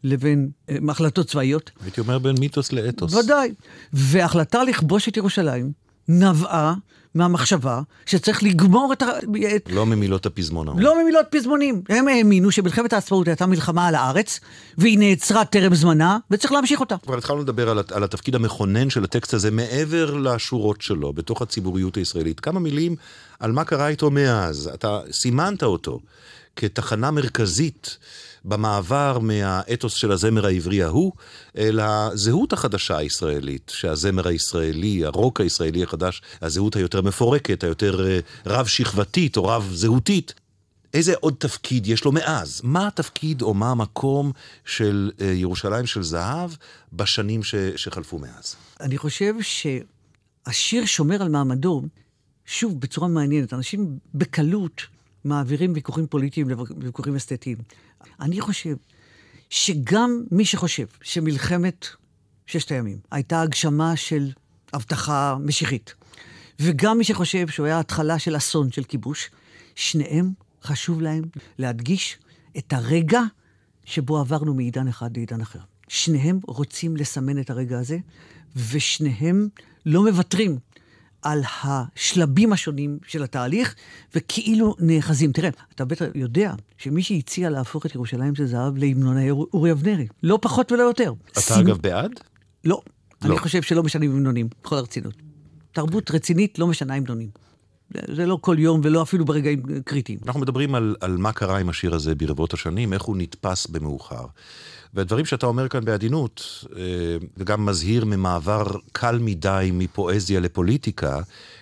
לבין 0.04 0.48
אה, 0.68 0.76
החלטות 0.88 1.26
צבאיות. 1.26 1.70
הייתי 1.84 2.00
אומר 2.00 2.18
בין 2.18 2.34
מיתוס 2.40 2.72
לאתוס. 2.72 3.14
ודאי. 3.14 3.54
וההחלטה 3.92 4.64
לכבוש 4.64 5.08
את 5.08 5.16
ירושלים 5.16 5.72
נבעה 6.08 6.74
מהמחשבה 7.14 7.80
שצריך 8.06 8.42
לגמור 8.42 8.92
את 8.92 9.02
ה... 9.02 9.06
את- 9.56 9.68
לא 9.72 9.86
ממילות 9.86 10.26
הפזמון. 10.26 10.78
לא 10.78 11.02
ממילות 11.02 11.26
פזמונים. 11.30 11.82
הם 11.88 12.08
האמינו 12.08 12.50
שמלחמת 12.50 12.92
העצמאות 12.92 13.28
הייתה 13.28 13.46
מלחמה 13.46 13.86
על 13.86 13.94
הארץ, 13.94 14.40
והיא 14.78 14.98
נעצרה 14.98 15.44
טרם 15.44 15.74
זמנה, 15.74 16.18
וצריך 16.30 16.52
להמשיך 16.52 16.80
אותה. 16.80 16.96
כבר 17.02 17.18
התחלנו 17.18 17.40
לדבר 17.40 17.68
על, 17.70 17.78
על 17.92 18.04
התפקיד 18.04 18.34
המכונן 18.34 18.90
של 18.90 19.04
הטקסט 19.04 19.34
הזה 19.34 19.50
מעבר 19.50 20.14
לשורות 20.14 20.80
שלו, 20.82 21.12
בתוך 21.12 21.42
הציבוריות 21.42 21.96
הישראלית. 21.96 22.40
כמה 22.40 22.60
מילים 22.60 22.96
על 23.40 23.52
מה 23.52 23.64
קרה 23.64 23.88
איתו 23.88 24.10
מאז. 24.10 24.70
אתה 24.74 25.00
סימנת 25.12 25.62
אותו 25.62 26.00
כתחנה 26.56 27.10
מרכזית 27.10 27.98
במעבר 28.44 29.18
מהאתוס 29.18 29.94
של 29.94 30.12
הזמר 30.12 30.46
העברי 30.46 30.82
ההוא, 30.82 31.12
אל 31.56 31.80
הזהות 31.80 32.52
החדשה 32.52 32.96
הישראלית, 32.96 33.72
שהזמר 33.74 34.28
הישראלי, 34.28 35.04
הרוק 35.04 35.40
הישראלי 35.40 35.82
החדש, 35.82 36.22
הזהות 36.42 36.76
היותר 36.76 37.02
מפורקת, 37.02 37.64
היותר 37.64 38.06
אה, 38.06 38.18
רב-שכבתית 38.46 39.36
או 39.36 39.44
רב-זהותית. 39.44 40.34
איזה 40.94 41.14
עוד 41.20 41.34
תפקיד 41.38 41.86
יש 41.86 42.04
לו 42.04 42.12
מאז? 42.12 42.60
מה 42.64 42.86
התפקיד 42.86 43.42
או 43.42 43.54
מה 43.54 43.70
המקום 43.70 44.32
של 44.64 45.10
אה, 45.20 45.26
ירושלים 45.26 45.86
של 45.86 46.02
זהב 46.02 46.50
בשנים 46.92 47.42
ש, 47.42 47.54
שחלפו 47.76 48.18
מאז? 48.18 48.56
אני 48.80 48.98
חושב 48.98 49.34
שהשיר 49.42 50.84
שומר 50.84 51.22
על 51.22 51.28
מעמדו, 51.28 51.82
שוב, 52.46 52.80
בצורה 52.80 53.08
מעניינת. 53.08 53.52
אנשים 53.52 53.98
בקלות 54.14 54.82
מעבירים 55.24 55.72
ויכוחים 55.74 56.06
פוליטיים 56.06 56.48
לוויכוחים 56.48 57.16
אסתטיים. 57.16 57.58
אני 58.20 58.40
חושב 58.40 58.76
שגם 59.50 60.22
מי 60.30 60.44
שחושב 60.44 60.86
שמלחמת 61.02 61.86
ששת 62.46 62.72
הימים 62.72 62.98
הייתה 63.10 63.40
הגשמה 63.40 63.96
של 63.96 64.30
הבטחה 64.72 65.36
משיחית, 65.40 65.94
וגם 66.60 66.98
מי 66.98 67.04
שחושב 67.04 67.48
שהוא 67.48 67.66
היה 67.66 67.80
התחלה 67.80 68.18
של 68.18 68.36
אסון 68.36 68.72
של 68.72 68.84
כיבוש, 68.84 69.30
שניהם 69.74 70.32
חשוב 70.62 71.00
להם 71.00 71.24
להדגיש 71.58 72.18
את 72.58 72.72
הרגע 72.72 73.20
שבו 73.84 74.18
עברנו 74.18 74.54
מעידן 74.54 74.88
אחד 74.88 75.16
לעידן 75.16 75.40
אחר. 75.40 75.58
שניהם 75.88 76.40
רוצים 76.46 76.96
לסמן 76.96 77.40
את 77.40 77.50
הרגע 77.50 77.78
הזה, 77.78 77.98
ושניהם 78.70 79.48
לא 79.86 80.02
מוותרים 80.02 80.58
על 81.22 81.42
השלבים 81.64 82.52
השונים 82.52 82.98
של 83.06 83.22
התהליך, 83.22 83.74
וכאילו 84.14 84.76
נאחזים. 84.78 85.32
תראה, 85.32 85.50
אתה 85.74 85.84
בטח 85.84 86.04
יודע 86.14 86.54
שמי 86.78 87.02
שהציע 87.02 87.50
להפוך 87.50 87.86
את 87.86 87.94
ירושלים 87.94 88.34
של 88.34 88.46
זהב 88.46 88.76
להמנון 88.76 89.16
אורי 89.30 89.72
אבנרי. 89.72 90.06
לא 90.22 90.38
פחות 90.42 90.72
ולא 90.72 90.82
יותר. 90.82 91.12
אתה 91.32 91.40
שים- 91.40 91.66
אגב 91.66 91.78
בעד? 91.80 92.10
לא. 92.64 92.80
לא. 93.24 93.30
אני 93.30 93.38
חושב 93.38 93.62
שלא 93.62 93.82
משנים 93.82 94.10
המנונים, 94.10 94.48
בכל 94.64 94.76
הרצינות. 94.76 95.14
תרבות 95.72 96.10
רצינית 96.10 96.58
לא 96.58 96.66
משנה 96.66 96.94
המנונים. 96.94 97.28
זה 98.14 98.26
לא 98.26 98.38
כל 98.40 98.56
יום 98.58 98.80
ולא 98.84 99.02
אפילו 99.02 99.24
ברגעים 99.24 99.62
קריטיים. 99.84 100.18
אנחנו 100.26 100.40
מדברים 100.40 100.74
על, 100.74 100.96
על 101.00 101.16
מה 101.16 101.32
קרה 101.32 101.58
עם 101.58 101.68
השיר 101.68 101.94
הזה 101.94 102.14
ברבות 102.14 102.54
השנים, 102.54 102.92
איך 102.92 103.02
הוא 103.02 103.16
נתפס 103.16 103.66
במאוחר. 103.66 104.24
והדברים 104.94 105.24
שאתה 105.24 105.46
אומר 105.46 105.68
כאן 105.68 105.84
בעדינות, 105.84 106.64
אה, 106.76 106.82
וגם 107.36 107.66
מזהיר 107.66 108.04
ממעבר 108.04 108.64
קל 108.92 109.18
מדי 109.20 109.70
מפואזיה 109.72 110.40
לפוליטיקה, 110.40 111.20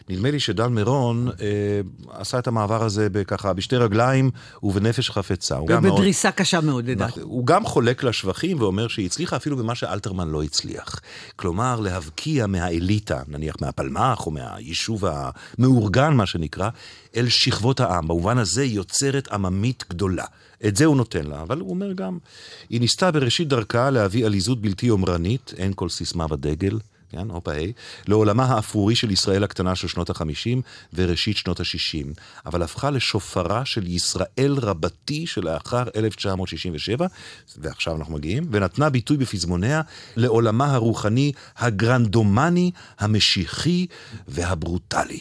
נדמה 0.09 0.31
לי 0.31 0.41
שדן 0.41 0.67
מירון 0.73 1.29
אה, 1.29 1.81
עשה 2.09 2.39
את 2.39 2.47
המעבר 2.47 2.85
הזה 2.85 3.09
בככה, 3.11 3.53
בשתי 3.53 3.77
רגליים 3.77 4.31
ובנפש 4.63 5.11
חפצה. 5.11 5.59
גם 5.67 5.83
מאוד- 5.83 5.93
ובדריסה 5.95 6.31
קשה 6.31 6.61
מאוד, 6.61 6.87
לדעתי. 6.91 7.21
הוא 7.21 7.47
גם 7.47 7.65
חולק 7.65 8.03
לה 8.03 8.13
שבחים 8.13 8.61
ואומר 8.61 8.89
שהיא 8.89 9.07
הצליחה 9.07 9.37
אפילו 9.37 9.57
במה 9.57 9.75
שאלתרמן 9.75 10.29
לא 10.29 10.43
הצליח. 10.43 11.01
כלומר, 11.37 11.81
להבקיע 11.81 12.47
מהאליטה, 12.47 13.23
נניח 13.29 13.55
מהפלמ"ח 13.61 14.27
או 14.27 14.31
מהיישוב 14.31 15.05
המאורגן, 15.59 16.13
מה 16.15 16.27
שנקרא, 16.27 16.69
אל 17.17 17.29
שכבות 17.29 17.81
העם. 17.81 18.09
במובן 18.09 18.39
הזה 18.39 18.65
יוצרת 18.65 19.29
עממית 19.29 19.85
גדולה. 19.91 20.25
את 20.67 20.77
זה 20.77 20.85
הוא 20.85 20.97
נותן 20.97 21.27
לה, 21.27 21.43
אבל 21.43 21.61
הוא 21.61 21.71
אומר 21.71 21.93
גם, 21.93 22.19
היא 22.69 22.81
ניסתה 22.81 23.11
בראשית 23.11 23.49
דרכה 23.49 23.91
להביא 23.91 24.27
עליזות 24.27 24.61
בלתי 24.61 24.87
יומרנית, 24.87 25.55
אין 25.57 25.73
כל 25.77 25.89
סיסמה 25.89 26.29
בדגל, 26.29 26.79
כן, 27.11 27.31
הופה 27.31 27.53
היי, 27.53 27.73
לעולמה 28.09 28.45
האפרורי 28.45 28.97
של 28.97 29.11
ישראל 29.11 29.45
הקטנה 29.45 29.75
של 29.75 29.89
שנות 29.89 30.11
החמישים 30.11 30.63
וראשית 30.95 31.37
שנות 31.37 31.61
השישים, 31.61 32.13
אבל 32.47 32.63
הפכה 32.63 32.91
לשופרה 32.91 33.65
של 33.65 33.87
ישראל 33.87 34.57
רבתי 34.59 35.27
שלאחר 35.27 35.85
1967, 35.97 37.07
ועכשיו 37.59 37.97
אנחנו 37.97 38.15
מגיעים, 38.15 38.49
ונתנה 38.51 38.91
ביטוי 38.91 39.17
בפזמוניה 39.17 39.81
לעולמה 40.17 40.75
הרוחני 40.75 41.33
הגרנדומני, 41.57 42.71
המשיחי 42.99 43.87
והברוטלי. 44.29 45.21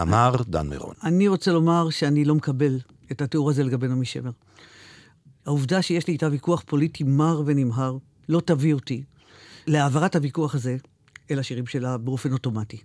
אמר 0.00 0.34
דן 0.48 0.68
מירון. 0.68 0.94
אני 1.04 1.28
רוצה 1.28 1.52
לומר 1.52 1.90
שאני 1.90 2.24
לא 2.24 2.34
מקבל 2.34 2.78
את 3.12 3.22
התיאור 3.22 3.50
הזה 3.50 3.64
לגבי 3.64 3.88
נעמי 3.88 4.06
שמר. 4.06 4.30
העובדה 5.46 5.82
שיש 5.82 6.06
לי 6.06 6.12
איתה 6.12 6.28
ויכוח 6.30 6.62
פוליטי 6.66 7.04
מר 7.04 7.42
ונמהר, 7.46 7.96
לא 8.28 8.40
תביא 8.44 8.74
אותי 8.74 9.02
להעברת 9.66 10.16
הוויכוח 10.16 10.54
הזה 10.54 10.76
אל 11.30 11.38
השירים 11.38 11.66
שלה 11.66 11.98
באופן 11.98 12.32
אוטומטי. 12.32 12.78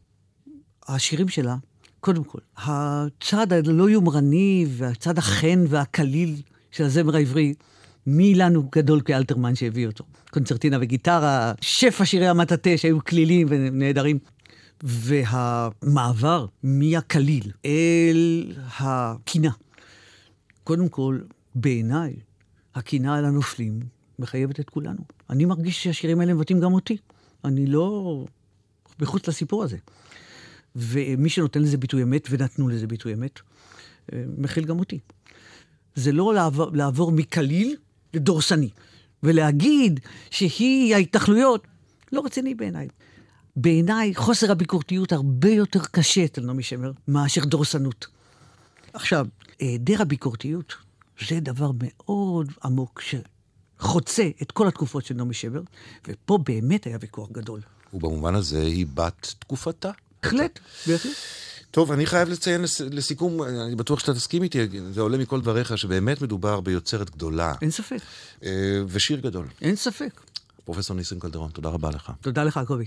השירים 0.88 1.28
שלה, 1.28 1.56
קודם 2.00 2.24
כל, 2.24 2.40
הצד 2.58 3.54
הלא 3.54 3.90
יומרני 3.90 4.66
והצד 4.70 5.18
החן 5.18 5.66
והקליל 5.68 6.42
של 6.72 6.84
הזמר 6.84 7.16
העברי, 7.16 7.54
מי 8.08 8.36
לנו 8.36 8.70
גדול 8.76 9.02
כאלתרמן 9.02 9.56
שהביא 9.56 9.88
אותו? 9.88 10.04
קונצרטינה 10.32 10.78
וגיטרה, 10.82 11.54
שפע 11.62 12.06
שירי 12.06 12.28
המטאטה 12.28 12.78
שהיו 12.78 13.04
כלילים 13.04 13.48
ונהדרים. 13.50 14.20
והמעבר 14.84 16.46
מהקליל 16.64 17.52
אל 17.66 18.52
הקינה. 18.78 19.52
קודם 20.66 20.90
כל, 20.90 21.20
בעיניי, 21.56 22.14
הקינה 22.76 23.18
על 23.18 23.26
הנופלים 23.26 23.80
מחייבת 24.20 24.60
את 24.60 24.70
כולנו. 24.70 25.02
אני 25.30 25.46
מרגיש 25.46 25.84
שהשירים 25.84 26.20
האלה 26.20 26.34
מבטאים 26.34 26.60
גם 26.60 26.74
אותי. 26.74 26.98
אני 27.44 27.66
לא 27.66 28.26
מחוץ 29.00 29.28
לסיפור 29.28 29.64
הזה. 29.64 29.78
ומי 30.76 31.30
שנותן 31.30 31.62
לזה 31.62 31.78
ביטוי 31.78 32.04
אמת, 32.04 32.28
ונתנו 32.32 32.70
לזה 32.70 32.88
ביטוי 32.88 33.14
אמת, 33.14 33.40
אה, 34.14 34.24
מכיל 34.38 34.66
גם 34.66 34.80
אותי. 34.80 35.00
זה 35.96 36.12
לא 36.12 36.34
לעבור, 36.34 36.70
לעבור 36.74 37.12
מקליל 37.12 37.76
לדורסני, 38.14 38.70
ולהגיד 39.24 40.00
שהיא 40.32 40.96
ההתנחלויות, 40.96 41.68
לא 42.12 42.22
רציני 42.26 42.56
בעיניי. 42.56 42.88
בעיניי 43.56 44.16
חוסר 44.16 44.52
הביקורתיות 44.52 45.12
הרבה 45.12 45.50
יותר 45.50 45.80
קשה 45.92 46.26
אצל 46.26 46.42
נעמי 46.42 46.64
שמר 46.64 46.92
מאשר 47.08 47.46
דורסנות. 47.46 48.15
עכשיו, 48.96 49.26
היעדר 49.60 50.02
הביקורתיות 50.02 50.74
זה 51.28 51.40
דבר 51.40 51.72
מאוד 51.82 52.52
עמוק 52.64 53.02
שחוצה 53.02 54.30
את 54.42 54.52
כל 54.52 54.68
התקופות 54.68 55.06
של 55.06 55.14
נעמי 55.16 55.34
שמר, 55.34 55.62
ופה 56.08 56.38
באמת 56.38 56.86
היה 56.86 56.98
ויכוח 57.02 57.30
גדול. 57.32 57.60
ובמובן 57.94 58.36
הזה 58.36 58.62
היא 58.62 58.86
בת 58.94 59.34
תקופתה. 59.40 59.92
בהחלט, 60.24 60.60
בהחלט. 60.88 61.14
טוב, 61.72 61.92
אני 61.92 62.06
חייב 62.06 62.30
לציין 62.30 62.62
לס- 62.62 62.82
לסיכום, 62.82 63.44
אני 63.44 63.76
בטוח 63.76 64.00
שאתה 64.00 64.14
תסכים 64.14 64.44
איתי, 64.44 64.60
זה 64.92 65.02
עולה 65.02 65.18
מכל 65.18 65.42
דבריך, 65.42 65.78
שבאמת 65.78 66.22
מדובר 66.22 66.62
ביוצרת 66.62 67.10
גדולה, 67.10 67.54
אין 67.62 67.72
ספק, 67.72 67.98
אה, 68.44 68.50
ושיר 68.88 69.20
גדול. 69.20 69.48
אין 69.62 69.76
ספק. 69.76 70.22
פרופסור 70.66 70.96
ניסים 70.98 71.20
קלדרון, 71.20 71.52
תודה 71.52 71.70
רבה 71.70 71.90
לך. 71.90 72.12
תודה 72.22 72.44
לך, 72.44 72.60
קובי. 72.68 72.86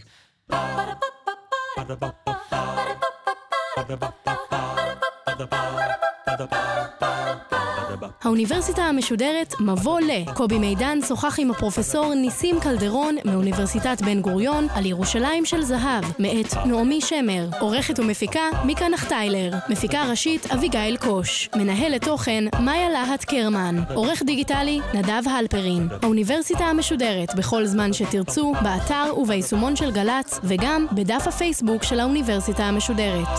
האוניברסיטה 8.25 8.83
המשודרת 8.83 9.55
מבוא 9.61 10.01
ל. 10.01 10.11
קובי 10.35 10.59
מידן 10.59 10.99
שוחח 11.09 11.39
עם 11.39 11.51
הפרופסור 11.51 12.15
ניסים 12.15 12.61
קלדרון 12.61 13.17
מאוניברסיטת 13.25 14.03
בן 14.03 14.21
גוריון 14.21 14.67
על 14.75 14.87
ירושלים 14.87 15.45
של 15.45 15.63
זהב, 15.63 16.05
מאת 16.19 16.55
נעמי 16.67 17.01
שמר. 17.01 17.49
עורכת 17.61 17.99
ומפיקה 17.99 18.41
מיקה 18.65 18.89
נחטיילר. 18.89 19.51
מפיקה 19.69 20.05
ראשית 20.11 20.47
אביגיל 20.47 20.97
קוש. 20.97 21.49
מנהלת 21.57 22.05
תוכן 22.05 22.45
מאיה 22.61 22.89
להט 22.89 23.25
קרמן. 23.25 23.83
עורך 23.95 24.23
דיגיטלי 24.23 24.81
נדב 24.95 25.29
הלפרין. 25.31 25.89
האוניברסיטה 26.03 26.65
המשודרת 26.65 27.35
בכל 27.35 27.67
זמן 27.67 27.93
שתרצו, 27.93 28.53
באתר 28.63 29.19
וביישומון 29.19 29.77
של 29.77 29.91
גל"צ, 29.91 30.41
וגם 30.45 30.87
בדף 30.93 31.25
הפייסבוק 31.27 31.83
של 31.83 32.01
האוניברסיטה 32.01 32.65
המשודרת. 32.65 33.39